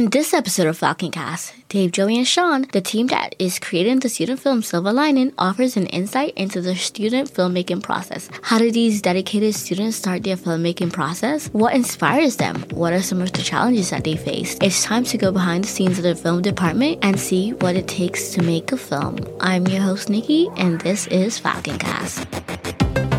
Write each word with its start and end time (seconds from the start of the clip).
In 0.00 0.08
this 0.08 0.32
episode 0.32 0.66
of 0.66 0.78
FalconCast, 0.78 1.52
Dave, 1.68 1.92
Joey, 1.92 2.16
and 2.16 2.26
Sean, 2.26 2.62
the 2.72 2.80
team 2.80 3.08
that 3.08 3.34
is 3.38 3.58
creating 3.58 3.98
the 3.98 4.08
student 4.08 4.40
film 4.40 4.62
Silver 4.62 4.94
Lining, 4.94 5.34
offers 5.36 5.76
an 5.76 5.88
insight 5.88 6.32
into 6.38 6.62
the 6.62 6.74
student 6.74 7.30
filmmaking 7.30 7.82
process. 7.82 8.30
How 8.40 8.56
do 8.56 8.72
these 8.72 9.02
dedicated 9.02 9.54
students 9.54 9.98
start 9.98 10.22
their 10.22 10.38
filmmaking 10.38 10.90
process? 10.90 11.48
What 11.48 11.74
inspires 11.74 12.36
them? 12.38 12.64
What 12.70 12.94
are 12.94 13.02
some 13.02 13.20
of 13.20 13.32
the 13.32 13.42
challenges 13.42 13.90
that 13.90 14.04
they 14.04 14.16
face? 14.16 14.56
It's 14.62 14.82
time 14.82 15.04
to 15.04 15.18
go 15.18 15.32
behind 15.32 15.64
the 15.64 15.68
scenes 15.68 15.98
of 15.98 16.04
the 16.04 16.14
film 16.14 16.40
department 16.40 17.00
and 17.02 17.20
see 17.20 17.50
what 17.52 17.76
it 17.76 17.86
takes 17.86 18.30
to 18.30 18.42
make 18.42 18.72
a 18.72 18.78
film. 18.78 19.18
I'm 19.38 19.66
your 19.66 19.82
host, 19.82 20.08
Nikki, 20.08 20.48
and 20.56 20.80
this 20.80 21.08
is 21.08 21.38
FalconCast. 21.38 23.09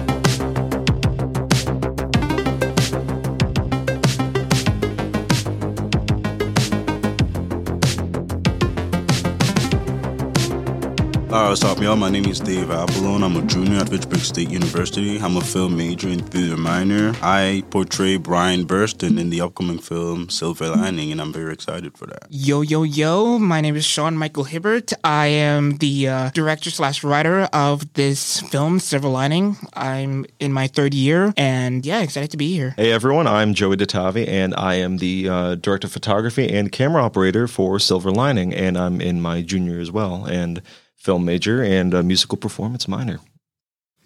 Hi, 11.32 11.48
what's 11.48 11.64
up, 11.64 11.80
y'all? 11.80 11.96
My 11.96 12.10
name 12.10 12.26
is 12.26 12.42
Dave 12.42 12.68
Appolon. 12.68 13.24
I'm 13.24 13.38
a 13.38 13.42
junior 13.44 13.78
at 13.80 13.88
Fitchburg 13.88 14.20
State 14.20 14.50
University. 14.50 15.18
I'm 15.18 15.38
a 15.38 15.42
film 15.42 15.78
major 15.78 16.10
and 16.10 16.30
theater 16.30 16.57
minor. 16.57 17.14
I 17.21 17.64
portray 17.70 18.18
Brian 18.18 18.66
Burston 18.66 19.18
in 19.18 19.30
the 19.30 19.40
upcoming 19.40 19.80
film 19.80 20.30
Silver 20.30 20.68
Lining, 20.68 21.10
and 21.10 21.21
I'm 21.21 21.32
very 21.32 21.54
excited 21.54 21.98
for 21.98 22.06
that. 22.07 22.28
Yo, 22.30 22.60
yo, 22.60 22.84
yo. 22.84 23.40
My 23.40 23.62
name 23.62 23.78
is 23.78 23.86
Sean-Michael 23.86 24.44
Hibbert. 24.44 24.92
I 25.06 25.28
am 25.28 25.78
the 25.78 26.10
uh, 26.10 26.30
director 26.32 26.70
slash 26.70 27.02
writer 27.02 27.43
of 27.54 27.93
this 27.93 28.42
film, 28.42 28.79
Silver 28.79 29.07
Lining. 29.07 29.56
I'm 29.74 30.26
in 30.42 30.52
my 30.52 30.68
third 30.68 30.93
year, 30.93 31.34
and 31.38 31.86
yeah, 31.86 32.02
excited 32.02 32.32
to 32.32 32.38
be 32.38 32.54
here. 32.54 32.73
Hey 32.76 32.92
everyone, 32.92 33.26
I'm 33.26 33.54
Joey 33.54 33.78
DiTavi, 33.78 34.28
and 34.28 34.54
I 34.56 34.73
am 34.73 34.98
the 34.98 35.30
uh, 35.30 35.56
director 35.56 35.88
of 35.88 35.94
photography 35.94 36.50
and 36.50 36.73
camera 36.73 37.02
operator 37.02 37.48
for 37.48 37.80
Silver 37.80 38.12
Lining, 38.12 38.54
and 38.54 38.78
I'm 38.78 39.00
in 39.00 39.22
my 39.22 39.42
junior 39.42 39.80
as 39.80 39.94
well, 39.94 40.26
and 40.26 40.62
film 41.02 41.26
major 41.26 41.64
and 41.64 41.94
a 41.94 42.04
musical 42.04 42.38
performance 42.38 42.88
minor. 42.88 43.20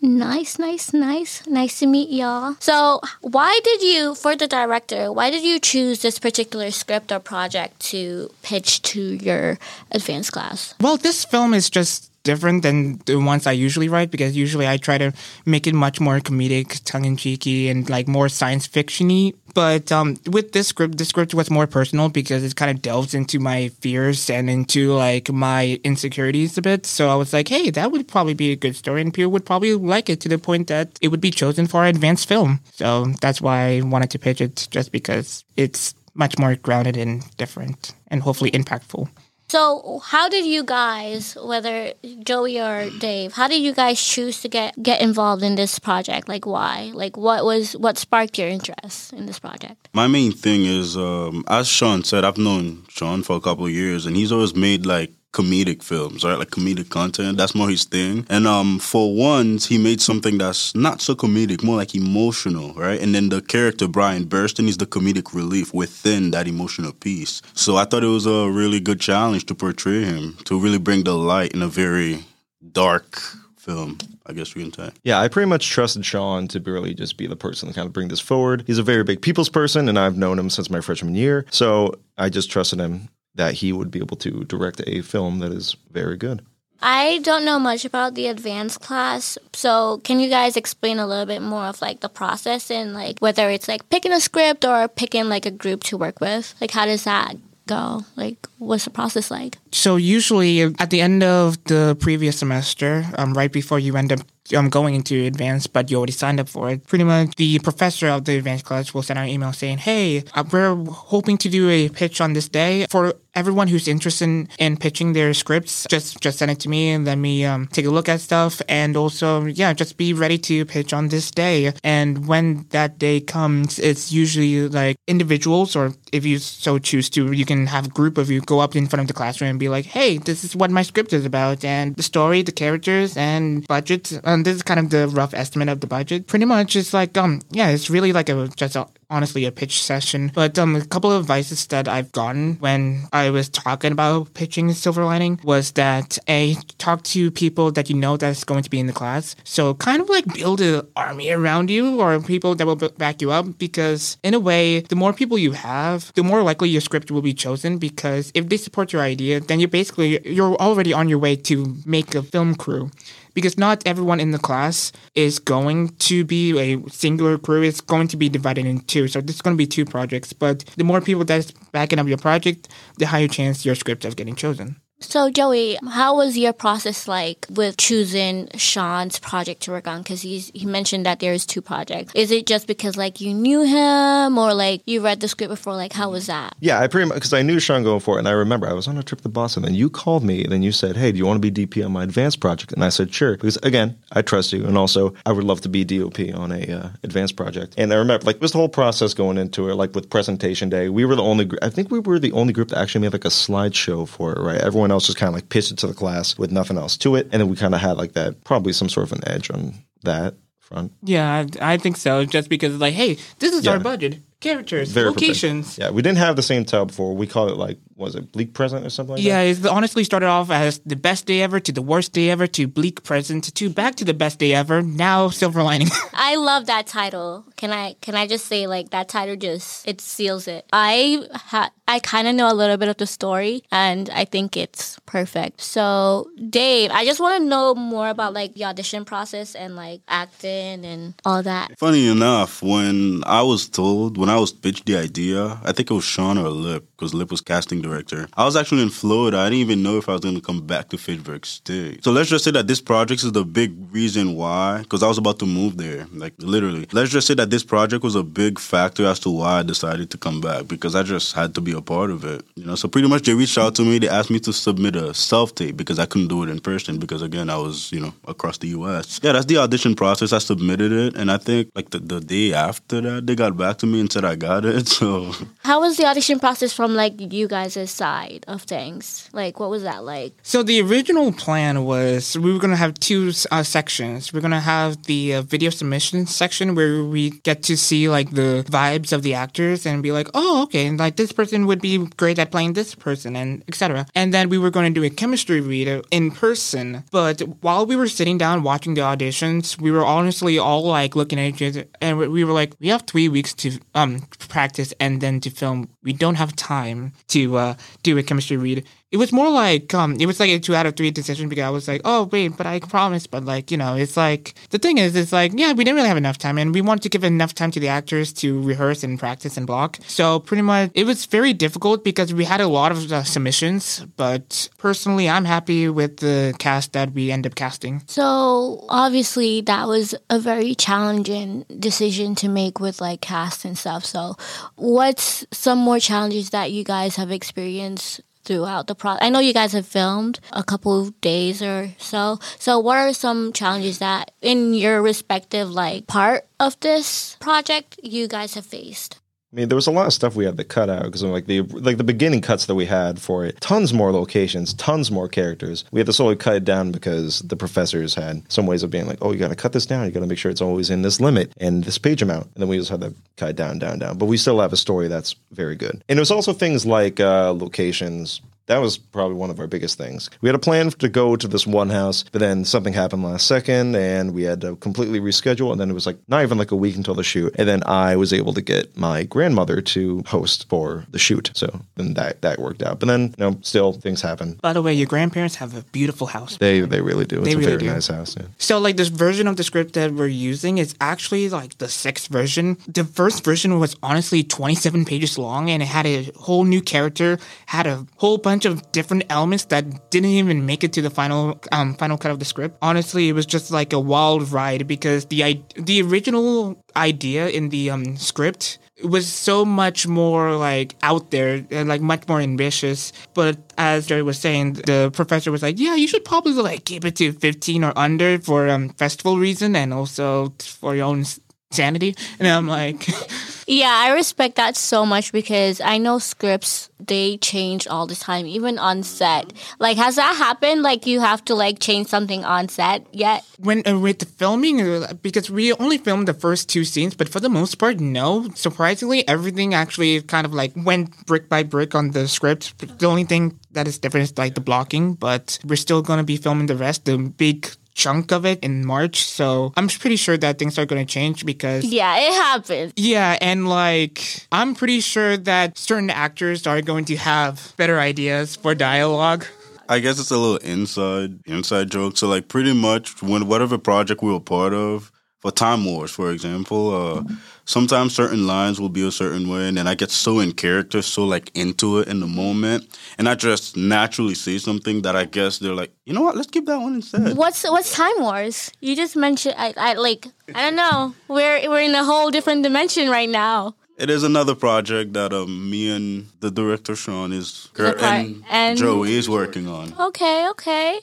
Nice, 0.02 0.60
nice, 0.60 0.94
nice. 0.94 1.46
Nice 1.48 1.80
to 1.80 1.88
meet 1.88 2.10
y'all. 2.10 2.56
So, 2.60 3.02
why 3.22 3.60
did 3.64 3.82
you, 3.82 4.14
for 4.16 4.36
the 4.36 4.48
director, 4.48 5.12
why 5.12 5.32
did 5.32 5.44
you 5.44 5.60
choose 5.60 6.02
this 6.02 6.20
particular 6.20 6.72
script 6.72 7.12
or 7.12 7.20
project 7.20 7.80
to 7.92 8.30
pitch 8.44 8.82
to 8.94 9.02
your 9.02 9.58
advanced 9.92 10.32
class? 10.32 10.76
Well, 10.80 10.98
this 10.98 11.26
film 11.26 11.54
is 11.54 11.70
just 11.70 12.12
different 12.26 12.64
than 12.64 13.00
the 13.06 13.16
ones 13.16 13.48
I 13.48 13.54
usually 13.54 13.88
write 13.88 14.12
because 14.12 14.36
usually 14.36 14.68
I 14.68 14.76
try 14.76 14.98
to 14.98 15.14
make 15.45 15.66
it 15.68 15.73
much 15.73 16.02
more 16.02 16.20
comedic, 16.20 16.82
tongue 16.84 17.06
in 17.06 17.16
cheeky, 17.16 17.70
and 17.70 17.90
like 17.90 18.09
more 18.09 18.28
science 18.28 18.67
fictiony. 18.67 19.34
But 19.54 19.90
um, 19.94 20.17
with 20.28 20.52
this 20.52 20.67
script, 20.67 20.98
the 20.98 21.06
script 21.06 21.34
was 21.34 21.50
more 21.50 21.67
personal 21.67 22.09
because 22.09 22.44
it 22.44 22.58
kind 22.58 22.70
of 22.70 22.82
delves 22.82 23.14
into 23.14 23.40
my 23.40 23.70
fears 23.80 24.30
and 24.30 24.50
into 24.50 24.92
like 24.92 25.32
my 25.32 25.80
insecurities 25.86 26.58
a 26.58 26.62
bit. 26.62 26.86
So 26.86 27.09
I 27.09 27.16
was 27.16 27.32
like, 27.32 27.48
hey, 27.48 27.70
that 27.70 27.92
would 27.94 28.09
probably 28.09 28.34
be 28.34 28.52
a 28.52 28.58
good 28.58 28.76
story, 28.76 29.02
and 29.02 29.14
people 29.14 29.32
would 29.32 29.45
probably 29.45 29.73
like 29.73 30.10
it 30.10 30.20
to 30.22 30.30
the 30.30 30.38
point 30.38 30.67
that 30.67 31.00
it 31.00 31.08
would 31.08 31.22
be 31.22 31.32
chosen 31.32 31.67
for 31.67 31.86
an 31.86 31.95
advanced 31.95 32.28
film. 32.28 32.60
So 32.73 33.06
that's 33.22 33.39
why 33.39 33.78
I 33.78 33.82
wanted 33.82 34.10
to 34.12 34.20
pitch 34.20 34.42
it, 34.42 34.67
just 34.72 34.92
because 34.92 35.45
it's 35.56 35.95
much 36.16 36.38
more 36.39 36.56
grounded 36.56 36.98
and 36.98 37.23
different, 37.38 37.94
and 38.08 38.22
hopefully 38.22 38.52
impactful. 38.52 39.08
So, 39.48 40.02
how 40.04 40.28
did 40.28 40.46
you 40.46 40.64
guys, 40.64 41.38
whether 41.42 41.94
Joey 42.24 42.60
or 42.60 42.90
Dave, 43.00 43.34
how 43.34 43.48
did 43.48 43.62
you 43.62 43.74
guys 43.74 44.02
choose 44.02 44.42
to 44.42 44.50
get 44.50 44.82
get 44.82 45.02
involved 45.02 45.44
in 45.44 45.56
this 45.56 45.78
project? 45.78 46.28
Like, 46.28 46.46
why? 46.46 46.92
Like, 46.94 47.16
what 47.16 47.46
was 47.46 47.73
what 47.73 47.98
sparked 47.98 48.40
your 48.40 48.48
interest 48.48 49.14
in 49.14 49.28
this 49.28 49.38
project? 49.40 49.88
My 49.94 50.08
main 50.08 50.32
thing 50.32 50.66
is, 50.66 50.98
um, 50.98 51.44
as 51.48 51.68
Sean 51.68 52.04
said, 52.04 52.26
I've 52.26 52.40
known 52.40 52.86
Sean 52.90 53.22
for 53.22 53.36
a 53.36 53.42
couple 53.42 53.66
of 53.66 53.72
years, 53.72 54.06
and 54.08 54.16
he's 54.16 54.32
always 54.32 54.56
made 54.56 54.86
like 54.86 55.12
comedic 55.36 55.83
films, 55.83 56.23
right? 56.23 56.39
Like 56.39 56.50
comedic 56.50 56.89
content. 56.89 57.38
That's 57.38 57.53
more 57.53 57.69
his 57.69 57.83
thing. 57.83 58.25
And 58.30 58.47
um, 58.47 58.80
for 58.80 59.14
once, 59.14 59.66
he 59.66 59.77
made 59.77 60.00
something 60.00 60.38
that's 60.38 60.73
not 60.73 61.02
so 61.02 61.14
comedic, 61.14 61.61
more 61.61 61.76
like 61.76 61.93
emotional, 61.93 62.73
right? 62.73 62.99
And 63.02 63.14
then 63.14 63.27
the 63.27 63.42
character 63.42 63.87
Brian 63.89 64.26
Burston 64.26 64.70
is 64.70 64.77
the 64.77 64.86
comedic 64.86 65.33
relief 65.33 65.73
within 65.73 66.32
that 66.32 66.48
emotional 66.48 66.93
piece. 66.93 67.42
So 67.54 67.76
I 67.76 67.83
thought 67.83 68.04
it 68.04 68.08
was 68.08 68.26
a 68.26 68.49
really 68.49 68.80
good 68.80 69.02
challenge 69.02 69.45
to 69.48 69.55
portray 69.55 70.05
him, 70.05 70.37
to 70.45 70.58
really 70.58 70.80
bring 70.80 71.04
the 71.04 71.15
light 71.15 71.52
in 71.52 71.61
a 71.61 71.67
very 71.67 72.23
dark 72.71 73.20
film. 73.58 73.98
I 74.27 74.33
guess 74.33 74.55
we 74.55 74.64
can 74.64 74.73
say. 74.73 74.89
Yeah, 75.04 75.20
I 75.20 75.27
pretty 75.27 75.48
much 75.48 75.70
trusted 75.70 76.04
Sean 76.04 76.48
to 76.48 76.60
really 76.60 76.95
just 76.95 77.15
be 77.15 77.27
the 77.27 77.36
person 77.36 77.67
to 77.67 77.76
kind 77.76 77.86
of 77.86 77.93
bring 77.93 78.08
this 78.08 78.20
forward. 78.20 78.64
He's 78.65 78.80
a 78.80 78.83
very 78.83 79.04
big 79.04 79.21
people's 79.21 79.49
person, 79.49 79.87
and 79.87 79.99
I've 79.99 80.17
known 80.17 80.39
him 80.39 80.49
since 80.49 80.70
my 80.70 80.81
freshman 80.81 81.14
year. 81.14 81.45
So 81.52 81.93
I 82.17 82.30
just 82.30 82.49
trusted 82.49 82.80
him 82.80 83.10
that 83.36 83.56
he 83.56 83.72
would 83.72 83.92
be 83.92 84.00
able 84.00 84.18
to 84.18 84.44
direct 84.46 84.82
a 84.88 85.02
film 85.02 85.40
that 85.40 85.52
is 85.52 85.76
very 85.92 86.18
good. 86.18 86.46
I 86.82 87.20
don't 87.23 87.46
know 87.46 87.58
much 87.58 87.86
about 87.86 88.16
the 88.16 88.28
advanced 88.28 88.82
class, 88.82 89.38
so 89.54 90.00
can 90.04 90.20
you 90.20 90.30
guys 90.30 90.58
explain 90.58 91.00
a 91.00 91.08
little 91.08 91.26
bit 91.26 91.42
more 91.42 91.66
of 91.66 91.82
like 91.82 92.02
the 92.02 92.10
process 92.10 92.70
and 92.70 92.94
like 92.94 93.20
whether 93.20 93.50
it's 93.50 93.68
like 93.68 93.90
picking 93.90 94.12
a 94.12 94.20
script 94.20 94.66
or 94.66 94.88
picking 94.88 95.30
like 95.30 95.46
a 95.46 95.52
group 95.52 95.84
to 95.84 95.98
work 95.98 96.20
with? 96.20 96.54
Like 96.60 96.72
how 96.72 96.86
does 96.86 97.06
that 97.06 97.38
go? 97.66 98.04
Like 98.16 98.48
what's 98.60 98.84
the 98.84 98.92
process 98.92 99.32
like? 99.32 99.58
So 99.72 99.96
usually 99.96 100.62
at 100.62 100.90
the 100.90 101.02
end 101.02 101.23
of 101.23 101.64
the 101.64 101.98
previous 102.00 102.38
semester, 102.38 103.06
um, 103.17 103.34
right 103.34 103.52
before 103.52 103.80
you 103.80 103.96
end 103.96 104.12
up 104.12 104.20
um, 104.56 104.70
going 104.70 104.95
into 104.95 105.26
advanced, 105.26 105.73
but 105.73 105.89
you 105.89 105.98
already 105.98 106.14
signed 106.14 106.39
up 106.39 106.50
for 106.50 106.70
it. 106.70 106.86
Pretty 106.86 107.04
much 107.04 107.36
the 107.36 107.60
professor 107.60 108.08
of 108.08 108.26
the 108.26 108.38
advanced 108.38 108.66
class 108.66 108.94
will 108.94 109.04
send 109.04 109.20
out 109.20 109.23
an 109.23 109.30
email 109.30 109.54
saying, 109.54 109.80
hey, 109.80 110.23
uh, 110.33 110.44
we're 110.52 110.76
hoping 110.86 111.38
to 111.39 111.50
do 111.50 111.70
a 111.70 111.89
pitch 111.89 112.22
on 112.22 112.33
this 112.33 112.50
day. 112.50 112.86
For 112.89 113.14
everyone 113.34 113.67
who's 113.67 113.88
interested 113.88 114.26
in, 114.26 114.48
in 114.60 114.78
pitching 114.78 115.14
their 115.14 115.34
scripts, 115.34 115.86
just 115.89 116.22
just 116.22 116.39
send 116.39 116.52
it 116.52 116.60
to 116.61 116.70
me 116.70 116.92
and 116.92 117.05
let 117.05 117.17
me 117.17 117.45
um, 117.45 117.67
take 117.67 117.86
a 117.86 117.89
look 117.89 118.08
at 118.08 118.22
stuff. 118.22 118.61
And 118.70 118.95
also, 118.95 119.45
yeah, 119.45 119.73
just 119.73 119.98
be 119.98 120.14
ready 120.14 120.38
to 120.38 120.66
pitch 120.66 120.94
on 120.94 121.10
this 121.10 121.32
day. 121.32 121.73
And 121.84 122.28
when 122.28 122.66
that 122.70 122.98
day 122.98 123.20
comes, 123.20 123.80
it's 123.80 124.11
usually 124.11 124.67
like 124.70 124.95
individuals, 125.08 125.76
or 125.76 125.94
if 126.11 126.26
you 126.26 126.39
so 126.39 126.80
choose 126.80 127.10
to, 127.11 127.32
you 127.32 127.45
can 127.45 127.67
have 127.67 127.88
a 127.88 127.89
group 127.89 128.18
of 128.18 128.31
you 128.31 128.42
go 128.42 128.60
up 128.60 128.75
in 128.75 128.88
front 128.88 129.01
of 129.01 129.07
the 129.07 129.13
classroom 129.13 129.50
and 129.50 129.60
be 129.60 129.69
like, 129.69 129.86
hey, 129.86 130.18
this 130.18 130.44
is 130.44 130.56
what 130.56 130.72
my 130.72 130.81
script 130.81 131.13
is 131.13 131.25
about, 131.25 131.63
and 131.63 131.95
the 131.95 132.04
story, 132.04 132.42
the 132.42 132.51
characters, 132.51 133.18
and 133.18 133.68
budget. 133.68 134.13
Um, 134.36 134.44
this 134.44 134.57
is 134.57 134.63
kind 134.63 134.81
of 134.81 134.90
the 134.90 135.07
rough 135.07 135.34
estimate 135.34 135.69
of 135.69 135.80
the 135.80 135.88
budget. 135.88 136.28
Pretty 136.28 136.44
much, 136.44 136.75
it's 136.75 136.94
like 136.94 137.18
um, 137.18 137.42
yeah, 137.51 137.69
it's 137.69 137.90
really 137.90 138.12
like 138.12 138.28
a 138.28 138.50
just 138.50 138.75
a 138.75 138.86
honestly 139.10 139.46
a 139.46 139.51
pitch 139.51 139.81
session. 139.81 140.30
But 140.36 140.60
um, 140.60 140.75
a 140.75 140.84
couple 140.84 141.10
of 141.10 141.22
advices 141.22 141.66
that 141.68 141.88
I've 141.88 142.12
gotten 142.12 142.56
when 142.56 143.07
I 143.13 143.30
was 143.30 143.48
talking 143.48 143.94
about 143.94 144.34
pitching 144.34 144.74
Silver 144.74 145.06
Lining 145.06 145.40
was 145.44 145.72
that 145.74 146.18
a 146.28 146.56
talk 146.80 147.04
to 147.04 147.31
people 147.31 147.72
that 147.72 147.90
you 147.90 147.96
know 147.96 148.18
that's 148.18 148.44
going 148.44 148.63
to 148.63 148.69
be 148.69 148.80
in 148.80 148.88
the 148.88 148.94
class. 148.94 149.38
So 149.46 149.74
kind 149.75 150.01
of 150.01 150.10
like 150.10 150.25
build 150.34 150.60
an 150.60 150.86
army 150.98 151.31
around 151.31 151.69
you 151.69 152.02
or 152.02 152.19
people 152.19 152.56
that 152.56 152.68
will 152.68 152.75
back 152.75 153.22
you 153.22 153.31
up 153.31 153.57
because 153.57 154.18
in 154.22 154.34
a 154.34 154.40
way, 154.40 154.81
the 154.81 154.98
more 154.98 155.13
people 155.13 155.38
you 155.38 155.54
have, 155.54 156.12
the 156.16 156.24
more 156.24 156.44
likely 156.44 156.68
your 156.68 156.81
script 156.81 157.10
will 157.10 157.22
be 157.22 157.34
chosen 157.34 157.78
because 157.78 158.34
if 158.36 158.50
they 158.50 158.57
support 158.57 158.92
your 158.92 159.02
idea, 159.02 159.40
then 159.40 159.62
you're 159.62 159.69
basically 159.69 160.19
you're 160.28 160.56
already 160.56 160.92
on 160.92 161.07
your 161.07 161.19
way 161.19 161.38
to 161.38 161.78
make 161.86 162.16
a 162.16 162.22
film 162.22 162.54
crew 162.56 162.92
because 163.36 163.57
not 163.60 163.84
everyone 163.86 164.19
in 164.19 164.31
the 164.31 164.40
class 164.40 164.92
is 165.13 165.38
going 165.38 165.90
to 166.00 166.25
be 166.25 166.57
a 166.57 166.90
singular 166.90 167.38
crew. 167.38 167.62
It's 167.62 167.81
going 167.81 168.07
to 168.07 168.18
be 168.18 168.30
divided 168.30 168.66
in 168.66 168.80
two. 168.80 169.07
So 169.07 169.22
there's 169.22 169.42
going 169.42 169.56
to 169.56 169.57
be 169.57 169.68
two 169.68 169.86
projects. 169.86 170.34
But 170.34 170.66
the 170.78 170.84
more 170.84 171.01
people 171.01 171.25
that's 171.25 171.51
backing 171.72 172.00
up 172.00 172.07
your 172.07 172.18
project, 172.18 172.69
the 172.98 173.06
higher 173.06 173.28
chance 173.28 173.66
your 173.66 173.75
script 173.75 174.06
of 174.06 174.16
getting 174.16 174.36
chosen. 174.36 174.78
So, 175.01 175.30
Joey, 175.30 175.78
how 175.92 176.16
was 176.16 176.38
your 176.38 176.54
process 176.54 177.06
like 177.06 177.45
with 177.50 177.75
choosing 177.75 178.48
Sean's 178.56 179.19
project 179.19 179.63
to 179.63 179.72
work 179.72 179.88
on? 179.88 180.01
Because 180.01 180.22
he 180.22 180.66
mentioned 180.66 181.06
that 181.06 181.19
there's 181.19 181.45
two 181.45 181.62
projects. 181.62 182.13
Is 182.16 182.31
it 182.31 182.48
just 182.48 182.66
because 182.66 182.95
like 182.95 183.19
you 183.19 183.34
knew 183.34 183.63
him, 183.63 184.38
or 184.38 184.54
like 184.54 184.81
you 184.86 185.04
read 185.04 185.19
the 185.19 185.28
script 185.28 185.50
before? 185.50 185.75
Like, 185.75 185.92
how 185.92 186.12
was 186.12 186.28
that? 186.28 186.56
Yeah, 186.62 186.80
I 186.80 186.88
pretty 186.88 187.10
much 187.10 187.16
because 187.16 187.34
I 187.34 187.42
knew 187.42 187.60
Sean 187.60 187.84
going 187.84 188.00
for 188.00 188.16
it, 188.16 188.19
and 188.19 188.28
I 188.28 188.31
remember 188.31 188.69
I 188.69 188.74
was 188.74 188.88
on 188.88 188.98
a 188.98 189.04
trip 189.04 189.19
to 189.22 189.30
Boston, 189.30 189.66
and 189.66 189.75
you 189.75 189.90
called 189.90 190.24
me, 190.24 190.44
and 190.44 190.52
then 190.52 190.64
you 190.64 190.72
said, 190.72 190.96
"Hey, 190.96 191.12
do 191.12 191.18
you 191.18 191.25
want 191.25 191.42
to 191.42 191.52
be 191.52 191.66
DP 191.66 191.84
on 191.84 191.92
my 191.92 192.04
advanced 192.04 192.40
project?" 192.40 192.72
And 192.72 192.84
I 192.84 192.90
said, 192.90 193.14
"Sure," 193.14 193.34
because 193.34 193.58
again, 193.58 193.98
I 194.14 194.22
trust 194.22 194.54
you, 194.54 194.66
and 194.66 194.78
also 194.78 195.14
I 195.25 195.34
would 195.34 195.44
love 195.44 195.60
to 195.62 195.69
be 195.69 195.84
DOP 195.84 196.19
on 196.34 196.54
a 196.54 196.72
uh, 196.72 196.90
advanced 197.04 197.36
project. 197.36 197.75
And 197.78 197.92
I 197.92 197.98
remember 197.98 198.25
like 198.25 198.38
it 198.38 198.42
was 198.42 198.54
the 198.54 198.60
whole 198.60 198.69
process 198.69 199.14
going 199.14 199.38
into 199.38 199.69
it, 199.69 199.75
like 199.75 199.94
with 199.94 200.10
presentation 200.10 200.69
day. 200.69 200.88
We 200.88 201.04
were 201.04 201.18
the 201.18 201.24
only, 201.24 201.50
I 201.62 201.69
think 201.69 201.92
we 201.92 202.00
were 202.00 202.18
the 202.18 202.31
only 202.31 202.54
group 202.54 202.69
that 202.69 202.80
actually 202.80 203.02
made 203.02 203.12
like 203.12 203.25
a 203.25 203.30
slideshow 203.30 204.08
for 204.08 204.31
it. 204.31 204.40
Right, 204.40 204.62
everyone 204.62 204.85
else 204.92 205.06
just 205.06 205.18
kind 205.18 205.28
of 205.28 205.34
like 205.34 205.50
pitched 205.50 205.72
it 205.72 205.78
to 205.80 205.88
the 205.88 205.94
class 205.94 206.38
with 206.38 206.52
nothing 206.52 206.78
else 206.78 206.98
to 206.98 207.16
it, 207.16 207.28
and 207.32 207.42
then 207.42 207.50
we 207.50 207.56
kind 207.56 207.74
of 207.76 207.82
had 207.82 207.98
like 207.98 208.14
that 208.14 208.44
probably 208.44 208.74
some 208.74 208.90
sort 208.90 209.12
of 209.12 209.18
an 209.18 209.28
edge 209.28 209.50
on 209.52 209.74
that 210.04 210.36
front. 210.60 210.92
Yeah, 211.04 211.46
I, 211.62 211.74
I 211.74 211.78
think 211.78 211.98
so. 211.98 212.26
Just 212.26 212.50
because 212.50 212.76
like, 212.80 212.94
hey, 212.94 213.18
this 213.40 213.54
is 213.54 213.66
Yeah. 213.66 213.74
our 213.74 213.80
budget, 213.80 214.20
characters, 214.40 214.92
Very 214.92 215.10
locations. 215.10 215.78
Yeah, 215.78 215.92
we 215.92 216.02
didn't 216.02 216.18
have 216.18 216.36
the 216.36 216.44
same 216.44 216.66
title 216.66 216.86
before. 216.88 217.16
We 217.16 217.28
call 217.28 217.50
it 217.50 217.58
like 217.58 217.78
was 217.95 218.15
it 218.15 218.31
Bleak 218.31 218.53
Present 218.53 218.86
or 218.86 218.89
something 218.89 219.15
like 219.15 219.24
Yeah, 219.24 219.44
that? 219.53 219.65
it 219.65 219.68
honestly 219.68 220.03
started 220.03 220.27
off 220.27 220.51
as 220.51 220.80
the 220.86 220.95
best 220.95 221.25
day 221.25 221.42
ever 221.42 221.59
to 221.62 221.71
the 221.71 221.81
worst 221.81 222.12
day 222.13 222.30
ever 222.30 222.45
to 222.47 222.68
bleak 222.68 223.03
present 223.03 223.53
to 223.56 223.69
back 223.69 223.95
to 223.95 224.06
the 224.06 224.13
best 224.13 224.38
day 224.39 224.53
ever. 224.53 224.81
Now 224.81 225.30
silver 225.30 225.63
lining. 225.63 225.88
I 226.13 226.36
love 226.36 226.65
that 226.65 226.88
title. 226.88 227.45
Can 227.56 227.71
I 227.71 227.94
can 228.01 228.15
I 228.15 228.27
just 228.27 228.45
say 228.47 228.68
like 228.68 228.89
that 228.89 229.07
title 229.07 229.36
just 229.38 229.88
it 229.88 230.01
seals 230.01 230.47
it. 230.47 230.65
I 230.74 231.25
ha- 231.33 231.71
I 231.88 232.00
kind 232.00 232.27
of 232.27 232.36
know 232.36 232.51
a 232.51 232.53
little 232.53 232.77
bit 232.77 232.89
of 232.89 232.97
the 232.97 233.06
story 233.07 233.63
and 233.71 234.09
I 234.09 234.25
think 234.25 234.57
it's 234.57 235.00
perfect. 235.06 235.62
So, 235.62 236.27
Dave, 236.50 236.89
I 236.92 237.06
just 237.06 237.19
want 237.19 237.42
to 237.42 237.47
know 237.47 237.75
more 237.75 238.09
about 238.09 238.33
like 238.33 238.56
the 238.56 238.65
audition 238.65 239.06
process 239.06 239.53
and 239.56 239.75
like 239.75 240.01
acting 240.07 240.83
and 240.83 241.13
all 241.25 241.44
that. 241.44 241.77
Funny 241.77 242.07
enough, 242.07 242.62
when 242.63 243.24
I 243.25 243.42
was 243.44 243.69
told, 243.69 244.18
when 244.18 244.30
I 244.30 244.38
was 244.39 244.51
pitched 244.51 244.86
the 244.88 244.97
idea, 244.97 245.59
I 245.63 245.71
think 245.71 245.92
it 245.92 245.94
was 245.94 246.03
Sean 246.03 246.38
or 246.39 246.50
Lip, 246.50 246.86
because 246.97 247.13
Lip 247.13 247.30
was 247.30 247.42
casting 247.42 247.85
director. 247.86 248.28
I 248.36 248.46
was 248.46 248.56
actually 248.56 248.82
in 248.82 248.90
Florida. 248.90 249.38
I 249.38 249.46
didn't 249.46 249.60
even 249.60 249.84
know 249.84 249.98
if 249.98 250.10
I 250.10 250.14
was 250.14 250.22
going 250.22 250.36
to 250.36 250.42
come 250.42 250.66
back 250.66 250.90
to 250.90 250.98
Fitchburg 250.98 251.46
State. 251.46 252.04
So 252.04 252.12
let's 252.12 252.30
just 252.30 252.44
say 252.44 252.52
that 252.52 252.68
this 252.68 252.82
project 252.82 253.24
is 253.24 253.32
the 253.32 253.46
big 253.46 253.72
reason 253.94 254.36
why, 254.36 254.80
because 254.82 255.04
I 255.04 255.08
was 255.08 255.18
about 255.18 255.40
to 255.40 255.46
move 255.46 255.78
there, 255.78 256.08
like 256.14 256.34
literally. 256.40 256.88
Let's 256.92 257.12
just 257.12 257.28
say 257.28 257.34
that 257.36 257.50
this 257.50 257.64
project 257.64 258.04
was 258.04 258.16
a 258.16 258.24
big 258.24 258.60
factor 258.60 259.06
as 259.06 259.20
to 259.22 259.30
why 259.30 259.60
I 259.60 259.64
decided 259.64 260.10
to 260.12 260.18
come 260.18 260.42
back, 260.42 260.68
because 260.68 260.96
I 260.96 261.04
just 261.04 261.34
had 261.34 261.54
to 261.56 261.62
be 261.62 261.74
a 261.74 261.82
part 261.82 262.10
of 262.12 262.24
it. 262.26 262.44
You 262.56 262.66
know, 262.66 262.76
so 262.76 262.88
pretty 262.88 263.08
much 263.08 263.24
they 263.24 263.34
reached 263.34 263.58
out 263.58 263.76
to 263.76 263.84
me. 263.84 264.00
They 264.00 264.10
asked 264.10 264.31
me 264.31 264.40
to 264.42 264.54
submit 264.54 264.96
a 264.96 265.14
self 265.14 265.56
tape 265.56 265.78
because 265.78 266.00
I 266.00 266.06
couldn't 266.06 266.28
do 266.28 266.44
it 266.44 266.50
in 266.50 266.60
person 266.60 266.98
because 267.00 267.22
again 267.22 267.50
I 267.50 267.58
was 267.58 267.92
you 267.92 268.00
know 268.00 268.14
across 268.28 268.58
the 268.58 268.70
U.S. 268.70 269.20
Yeah, 269.22 269.34
that's 269.34 269.46
the 269.46 269.58
audition 269.58 269.96
process. 269.96 270.34
I 270.34 270.40
submitted 270.40 270.92
it, 270.92 271.16
and 271.16 271.31
I 271.31 271.38
think 271.38 271.70
like 271.76 271.90
the, 271.92 272.00
the 272.00 272.20
day 272.20 272.54
after 272.54 273.02
that 273.02 273.28
they 273.28 273.36
got 273.36 273.58
back 273.58 273.78
to 273.80 273.86
me 273.86 274.00
and 274.00 274.12
said 274.12 274.26
I 274.26 274.36
got 274.36 274.66
it. 274.66 274.86
So 274.96 275.34
How 275.64 275.81
was 275.81 275.98
the 275.98 276.06
audition 276.06 276.40
process 276.40 276.72
from 276.72 276.94
like 276.96 277.20
you 277.20 277.48
guys' 277.48 277.75
side 277.86 278.45
of 278.48 278.63
things? 278.63 279.30
Like 279.33 279.60
what 279.60 279.69
was 279.69 279.83
that 279.83 280.04
like? 280.04 280.33
So 280.44 280.63
the 280.63 280.81
original 280.81 281.31
plan 281.33 281.83
was 281.83 282.38
we 282.38 282.54
were 282.54 282.60
to 282.60 282.75
have 282.75 282.94
two 283.00 283.33
uh, 283.51 283.63
sections. 283.63 284.31
We're 284.31 284.42
to 284.51 284.60
have 284.60 285.04
the 285.04 285.36
uh, 285.36 285.42
video 285.42 285.69
submission 285.69 286.25
section 286.25 286.75
where 286.75 287.04
we 287.04 287.31
get 287.42 287.63
to 287.63 287.77
see 287.77 288.10
like 288.10 288.31
the 288.31 288.66
vibes 288.68 289.12
of 289.12 289.24
the 289.24 289.33
actors 289.33 289.86
and 289.86 290.01
be 290.01 290.12
like, 290.12 290.27
oh, 290.33 290.63
okay, 290.63 290.89
like 290.92 291.16
this 291.16 291.31
person 291.31 291.66
would 291.66 291.81
be 291.81 291.98
great 292.18 292.39
at 292.39 292.51
playing 292.51 292.74
this 292.74 292.95
person 292.95 293.36
and 293.36 293.63
etc. 293.68 294.06
And 294.16 294.33
then 294.33 294.50
we 294.50 294.57
were 294.57 294.69
going 294.69 294.94
to 294.94 295.00
do 295.00 295.06
a 295.06 295.10
chemistry 295.10 295.62
read 295.62 295.88
in 296.12 296.31
person. 296.31 297.04
But 297.12 297.42
while 297.62 297.86
we 297.86 297.95
were 297.95 298.07
sitting 298.07 298.38
down 298.38 298.63
watching 298.63 298.94
the 298.94 299.01
auditions, 299.01 299.80
we 299.80 299.92
were 299.92 300.06
honestly 300.06 300.57
all 300.57 300.83
like 300.83 301.16
looking 301.16 301.39
at 301.39 301.62
each 301.62 301.62
other 301.62 301.86
and 302.01 302.18
we 302.18 302.44
were 302.44 302.54
like, 302.54 302.74
we 302.80 302.89
have 302.89 303.04
three 303.04 303.30
weeks 303.30 303.54
to 303.56 303.80
um 303.94 304.21
practice 304.50 304.94
and 305.00 305.21
then 305.21 305.39
to 305.42 305.50
film. 305.50 305.89
We 306.04 306.13
don't 306.13 306.36
have 306.36 306.56
time 306.56 307.13
to 307.30 307.57
uh, 307.57 307.65
Uh, 307.66 307.74
do 308.04 308.16
a 308.18 308.24
chemistry 308.24 308.58
read 308.58 308.86
it 309.12 309.18
was 309.18 309.31
more 309.31 309.50
like 309.50 309.94
um 309.94 310.18
it 310.19 310.25
was 310.25 310.40
like 310.40 310.50
a 310.50 310.60
two 310.60 310.75
out 310.75 310.86
of 310.86 310.96
three 310.96 311.12
decision 311.12 311.48
because 311.48 311.63
I 311.63 311.69
was 311.69 311.88
like, 311.88 312.02
oh 312.04 312.24
wait, 312.31 312.57
but 312.57 312.66
I 312.66 312.80
promised, 312.80 313.31
but 313.31 313.46
like, 313.46 313.72
you 313.72 313.78
know, 313.78 313.96
it's 313.96 314.18
like 314.18 314.56
the 314.72 314.80
thing 314.80 314.98
is 314.98 315.16
it's 315.16 315.31
like, 315.31 315.52
yeah, 315.56 315.74
we 315.74 315.84
didn't 315.84 315.96
really 315.96 316.07
have 316.07 316.18
enough 316.18 316.38
time 316.38 316.57
and 316.57 316.74
we 316.74 316.81
wanted 316.81 317.04
to 317.04 317.10
give 317.10 317.24
enough 317.24 317.54
time 317.54 317.72
to 317.72 317.80
the 317.80 317.88
actors 317.88 318.34
to 318.34 318.62
rehearse 318.62 319.04
and 319.04 319.19
practice 319.19 319.57
and 319.57 319.68
block. 319.68 320.00
So 320.07 320.40
pretty 320.40 320.63
much 320.63 320.92
it 320.94 321.06
was 321.06 321.25
very 321.25 321.54
difficult 321.54 322.04
because 322.04 322.34
we 322.34 322.46
had 322.46 322.62
a 322.62 322.68
lot 322.68 322.92
of 322.92 323.12
uh, 323.12 323.24
submissions, 323.24 324.06
but 324.18 324.69
personally 324.78 325.30
I'm 325.30 325.46
happy 325.46 325.88
with 325.88 326.18
the 326.18 326.54
cast 326.60 326.94
that 326.94 327.13
we 327.13 327.31
end 327.31 327.46
up 327.46 327.56
casting. 327.56 328.02
So 328.07 328.86
obviously 328.90 329.62
that 329.62 329.88
was 329.88 330.16
a 330.30 330.40
very 330.40 330.75
challenging 330.75 331.66
decision 331.80 332.36
to 332.36 332.50
make 332.50 332.80
with 332.80 333.00
like 333.00 333.22
cast 333.22 333.66
and 333.66 333.78
stuff. 333.78 334.04
So 334.04 334.36
what's 334.75 335.46
some 335.52 335.78
more 335.78 336.00
challenges 336.00 336.50
that 336.50 336.72
you 336.72 336.84
guys 336.84 337.16
have 337.18 337.31
experienced 337.31 338.22
throughout 338.45 338.88
the 338.88 338.95
process? 338.95 339.25
I 339.25 339.30
know 339.30 339.39
you 339.39 339.53
guys 339.53 339.74
have 339.74 339.86
filmed 339.86 340.39
a 340.51 340.63
couple 340.63 341.01
of 341.01 341.19
days 341.19 341.62
or 341.62 341.89
so. 341.97 342.39
So 342.59 342.80
what 342.80 342.97
are 342.97 343.13
some 343.13 343.51
challenges 343.51 344.00
that 344.00 344.31
in 344.42 344.74
your 344.74 345.01
respective 345.01 345.69
like 345.69 346.07
part 346.07 346.47
of 346.59 346.80
this 346.80 347.36
project 347.39 348.00
you 348.01 348.27
guys 348.27 348.53
have 348.53 348.65
faced? 348.65 349.19
I 349.56 349.60
mean, 349.60 349.69
there 349.69 349.78
was 349.78 349.88
a 349.88 349.92
lot 349.92 350.06
of 350.06 350.12
stuff 350.12 350.36
we 350.36 350.44
had 350.44 350.57
to 350.57 350.66
cut 350.66 350.90
out 350.90 351.04
because 351.04 351.24
like 351.24 351.46
the 351.46 351.62
like 351.62 351.96
the 351.96 352.04
beginning 352.04 352.42
cuts 352.42 352.66
that 352.66 352.75
we 352.75 352.86
had 352.86 353.22
for 353.22 353.46
it, 353.46 353.62
tons 353.62 353.94
more 353.94 354.12
locations, 354.12 354.74
tons 354.74 355.10
more 355.10 355.30
characters. 355.30 355.86
We 355.92 356.02
had 356.02 356.07
to 356.07 356.13
slowly 356.13 356.36
cut 356.36 356.57
it 356.57 356.66
down 356.66 356.92
because 356.92 357.40
the 357.40 357.56
professors 357.56 358.16
had 358.16 358.44
some 358.52 358.68
ways 358.68 358.84
of 358.84 358.92
being 358.92 359.07
like, 359.07 359.19
oh, 359.22 359.31
you 359.31 359.40
got 359.40 359.48
to 359.48 359.56
cut 359.56 359.72
this 359.72 359.86
down. 359.86 360.06
You 360.06 360.12
got 360.12 360.19
to 360.19 360.28
make 360.28 360.38
sure 360.38 360.52
it's 360.52 360.62
always 360.62 360.90
in 360.90 361.04
this 361.04 361.22
limit 361.22 361.54
and 361.56 361.86
this 361.86 361.98
page 361.98 362.22
amount. 362.22 362.48
And 362.54 362.63
then 362.63 362.68
we 362.68 362.78
just 362.78 362.90
had 362.90 363.00
to 363.00 363.13
cut 363.38 363.52
it 363.52 363.56
down, 363.56 363.80
down, 363.80 363.98
down. 363.98 364.18
But 364.18 364.25
we 364.25 364.36
still 364.36 364.60
have 364.60 364.74
a 364.74 364.78
story 364.78 365.07
that's 365.07 365.38
very 365.52 365.78
good. 365.78 366.04
And 366.10 366.19
was 366.19 366.31
also 366.31 366.52
things 366.52 366.86
like 366.86 367.22
uh, 367.22 367.54
locations. 367.54 368.42
That 368.68 368.80
was 368.80 368.98
probably 368.98 369.36
one 369.36 369.50
of 369.52 369.60
our 369.60 369.68
biggest 369.68 369.98
things. 369.98 370.30
We 370.42 370.50
had 370.50 370.56
a 370.56 370.60
plan 370.60 370.90
to 370.90 371.08
go 371.10 371.36
to 371.36 371.48
this 371.48 371.68
one 371.68 371.90
house, 371.92 372.24
but 372.32 372.40
then 372.40 372.66
something 372.66 372.94
happened 372.94 373.24
last 373.24 373.46
second 373.46 373.96
and 373.96 374.34
we 374.34 374.42
had 374.44 374.62
to 374.62 374.76
completely 374.78 375.20
reschedule. 375.20 375.72
And 375.72 375.80
then 375.80 375.90
it 375.92 375.94
was 375.94 376.08
like 376.08 376.18
not 376.28 376.42
even 376.42 376.58
like 376.58 376.72
a 376.72 376.76
week 376.76 376.96
until 376.96 377.14
the 377.14 377.24
shoot. 377.24 377.54
And 377.60 377.68
then 377.68 377.84
I 377.86 378.16
was 378.16 378.34
able 378.34 378.54
to 378.54 378.62
get 378.62 378.98
my 378.98 379.24
grandmother 379.24 379.82
to 379.82 380.24
host 380.28 380.68
for 380.68 381.06
the 381.12 381.20
shoot. 381.20 381.52
So 381.54 381.82
then 381.96 382.16
that, 382.16 382.42
that 382.42 382.58
worked 382.60 382.82
out. 382.82 383.00
But 383.00 383.08
then, 383.08 383.36
you 383.38 383.46
know, 383.46 383.58
still 383.62 383.94
things 383.94 384.22
happen. 384.22 384.58
By 384.62 384.74
the 384.74 384.82
way, 384.82 384.94
your 384.96 385.08
grandparents 385.08 385.56
have 385.58 385.76
a 385.78 385.84
beautiful 385.92 386.26
house. 386.28 386.58
They 386.58 386.80
they 386.80 387.02
really 387.02 387.26
do. 387.26 387.38
It's 387.38 387.46
They 387.46 387.54
a 387.54 387.58
really 387.58 387.66
very 387.72 387.84
do. 387.84 387.92
nice 387.94 388.08
house. 388.08 388.36
Yeah. 388.36 388.48
So 388.58 388.80
like 388.80 388.98
this 388.98 389.10
version 389.10 389.48
of 389.48 389.58
the 389.58 389.64
script 389.64 389.94
that 389.94 390.12
we're 390.12 390.26
using 390.28 390.80
is 390.80 390.96
actually 391.00 391.50
like 391.50 391.78
the 391.78 391.88
sixth 391.88 392.30
version. 392.32 392.78
The 392.88 393.04
first 393.04 393.44
version 393.46 393.80
was 393.80 393.96
honestly 394.02 394.44
27 394.44 395.06
pages 395.06 395.38
long 395.38 395.70
and 395.70 395.84
it 395.84 395.88
had 395.88 396.06
a 396.08 396.32
whole 396.36 396.64
new 396.64 396.82
character, 396.82 397.38
had 397.68 397.86
a 397.86 398.06
whole 398.18 398.38
bunch 398.40 398.55
of 398.63 398.90
different 398.94 399.25
elements 399.30 399.66
that 399.66 400.10
didn't 400.10 400.30
even 400.30 400.66
make 400.66 400.86
it 400.86 400.94
to 400.94 401.02
the 401.02 401.10
final 401.10 401.60
um 401.74 401.96
final 401.96 402.18
cut 402.18 402.31
of 402.31 402.40
the 402.40 402.46
script. 402.46 402.78
Honestly, 402.81 403.28
it 403.28 403.34
was 403.34 403.46
just 403.46 403.72
like 403.72 403.92
a 403.92 404.00
wild 404.00 404.50
ride 404.52 404.88
because 404.88 405.25
the 405.25 405.62
the 405.75 406.02
original 406.02 406.81
idea 406.96 407.50
in 407.50 407.68
the 407.68 407.90
um 407.90 408.16
script 408.16 408.80
was 409.04 409.28
so 409.28 409.66
much 409.66 410.07
more 410.07 410.56
like 410.56 410.96
out 411.04 411.31
there 411.31 411.66
and 411.69 411.90
like 411.90 412.02
much 412.02 412.28
more 412.30 412.40
ambitious. 412.40 413.12
But 413.34 413.57
as 413.78 414.07
Jerry 414.07 414.24
was 414.24 414.40
saying, 414.40 414.74
the 414.74 415.12
professor 415.13 415.52
was 415.52 415.62
like, 415.62 415.78
"Yeah, 415.80 415.96
you 415.96 416.07
should 416.07 416.24
probably 416.24 416.54
like 416.54 416.86
keep 416.86 417.04
it 417.04 417.18
to 417.18 417.34
15 417.34 417.84
or 417.84 417.94
under 417.98 418.40
for 418.40 418.69
um 418.69 418.90
festival 418.90 419.38
reason 419.38 419.75
and 419.75 419.94
also 419.94 420.54
for 420.60 420.96
your 420.96 421.06
own 421.06 421.25
sanity." 421.72 422.16
And 422.40 422.48
I'm 422.48 422.68
like, 422.68 423.06
Yeah, 423.68 423.92
I 423.92 424.14
respect 424.14 424.56
that 424.56 424.76
so 424.76 425.06
much 425.06 425.32
because 425.32 425.82
I 425.82 425.98
know 425.98 426.20
scripts 426.20 426.90
they 427.00 427.38
change 427.38 427.88
all 427.88 428.08
the 428.08 428.16
time, 428.16 428.46
even 428.46 428.80
on 428.80 429.04
set. 429.04 429.54
Like, 429.80 429.98
has 429.98 430.16
that 430.16 430.36
happened? 430.38 430.82
Like, 430.82 431.06
you 431.06 431.20
have 431.20 431.44
to 431.46 431.56
like 431.56 431.80
change 431.80 432.08
something 432.08 432.46
on 432.46 432.70
set 432.70 433.06
yet? 433.12 433.44
when 433.60 433.88
uh, 433.88 433.98
with 433.98 434.20
the 434.20 434.26
filming 434.26 434.82
uh, 434.82 435.14
because 435.22 435.50
we 435.50 435.74
only 435.74 435.98
filmed 435.98 436.28
the 436.28 436.34
first 436.34 436.70
two 436.70 436.84
scenes 436.84 437.16
but 437.16 437.30
for 437.30 437.40
the 437.40 437.50
most 437.50 437.76
part 437.76 438.00
no 438.00 438.48
surprisingly 438.56 439.28
everything 439.28 439.74
actually 439.74 440.22
kind 440.22 440.46
of 440.46 440.54
like 440.54 440.72
went 440.76 441.26
brick 441.26 441.48
by 441.50 441.64
brick 441.64 441.96
on 441.96 442.12
the 442.12 442.28
script 442.28 442.78
the 443.00 443.06
only 443.06 443.24
thing 443.24 443.58
that 443.72 443.88
is 443.88 443.98
different 443.98 444.24
is 444.24 444.38
like 444.38 444.56
the 444.56 444.62
blocking 444.62 445.14
but 445.14 445.57
we're 445.66 445.76
still 445.76 446.02
to 446.04 446.24
be 446.24 446.38
filming 446.38 446.68
the 446.68 446.76
rest 446.76 447.06
the 447.06 447.18
big 447.18 447.69
chunk 447.95 448.31
of 448.31 448.45
it 448.45 448.59
in 448.61 448.85
march 448.85 449.23
so 449.23 449.71
i'm 449.78 449.87
pretty 449.87 450.18
sure 450.18 450.37
that 450.37 450.59
things 450.59 450.78
are 450.78 450.85
going 450.85 451.04
to 451.04 451.11
change 451.11 451.45
because 451.45 451.83
Yeah, 451.85 452.16
it 452.18 452.33
happens. 452.33 452.94
yeah, 452.97 453.37
and 453.42 453.68
like 453.69 454.19
I'm 454.52 454.75
pretty 454.75 454.99
sure 454.99 455.37
that 455.37 455.78
certain 455.78 456.09
actors 456.09 456.68
are 456.68 456.81
going 456.81 457.06
to 457.06 457.16
have 457.16 457.73
better 457.78 457.97
ideas 457.99 458.56
for 458.57 458.75
dialogue. 458.75 459.45
I 459.87 459.99
guess 459.99 460.19
it's 460.19 460.31
a 460.31 460.37
little 460.37 460.57
inside 460.57 461.40
inside 461.45 461.92
joke. 461.92 462.18
So 462.18 462.28
like 462.28 462.47
pretty 462.47 462.73
much 462.73 463.21
when 463.21 463.47
whatever 463.47 463.78
project 463.78 464.21
we 464.23 464.31
were 464.33 464.40
part 464.40 464.73
of, 464.73 465.11
for 465.45 465.52
Time 465.52 465.85
Wars, 465.85 466.09
for 466.09 466.31
example, 466.31 466.90
uh, 466.90 467.21
sometimes 467.66 468.16
certain 468.16 468.47
lines 468.47 468.80
will 468.81 468.90
be 468.90 469.06
a 469.07 469.11
certain 469.11 469.47
way, 469.47 469.68
and 469.68 469.78
then 469.78 469.85
I 469.87 469.94
get 469.94 470.09
so 470.09 470.40
in 470.40 470.54
character, 470.54 471.04
so 471.04 471.23
like 471.23 471.52
into 471.54 471.99
it 471.99 472.07
in 472.07 472.19
the 472.19 472.25
moment, 472.25 472.87
and 473.19 473.30
I 473.30 473.35
just 473.35 473.78
naturally 473.78 474.33
say 474.33 474.57
something 474.57 475.04
that 475.04 475.16
I 475.16 475.25
guess 475.25 475.59
they're 475.59 475.75
like, 475.75 475.92
you 476.07 476.14
know 476.16 476.23
what, 476.23 476.35
let's 476.35 476.49
keep 476.49 476.66
that 476.66 476.80
one 476.80 476.95
instead. 476.95 477.37
What's 477.37 477.61
what's 477.64 477.94
Time 477.94 478.19
Wars? 478.21 478.71
You 478.81 478.95
just 478.95 479.16
mentioned 479.16 479.54
I, 479.56 479.71
I 479.78 479.94
like 479.94 480.25
I 480.56 480.61
don't 480.66 480.75
know. 480.75 481.14
We're 481.28 481.69
we're 481.69 481.81
in 481.81 481.94
a 481.94 482.04
whole 482.04 482.31
different 482.31 482.64
dimension 482.64 483.11
right 483.11 483.30
now. 483.30 483.75
It 483.99 484.09
is 484.09 484.23
another 484.23 484.56
project 484.56 485.14
that 485.14 485.31
um 485.31 485.69
me 485.69 485.92
and 485.95 486.25
the 486.40 486.49
director 486.49 486.95
Sean 486.95 487.31
is 487.31 487.69
The 487.75 487.83
part- 487.94 488.02
and, 488.02 488.44
and- 488.49 488.78
Joey 488.80 489.14
is 489.14 489.30
working 489.30 489.68
on. 489.68 489.94
Okay, 490.09 490.49
okay. 490.49 490.99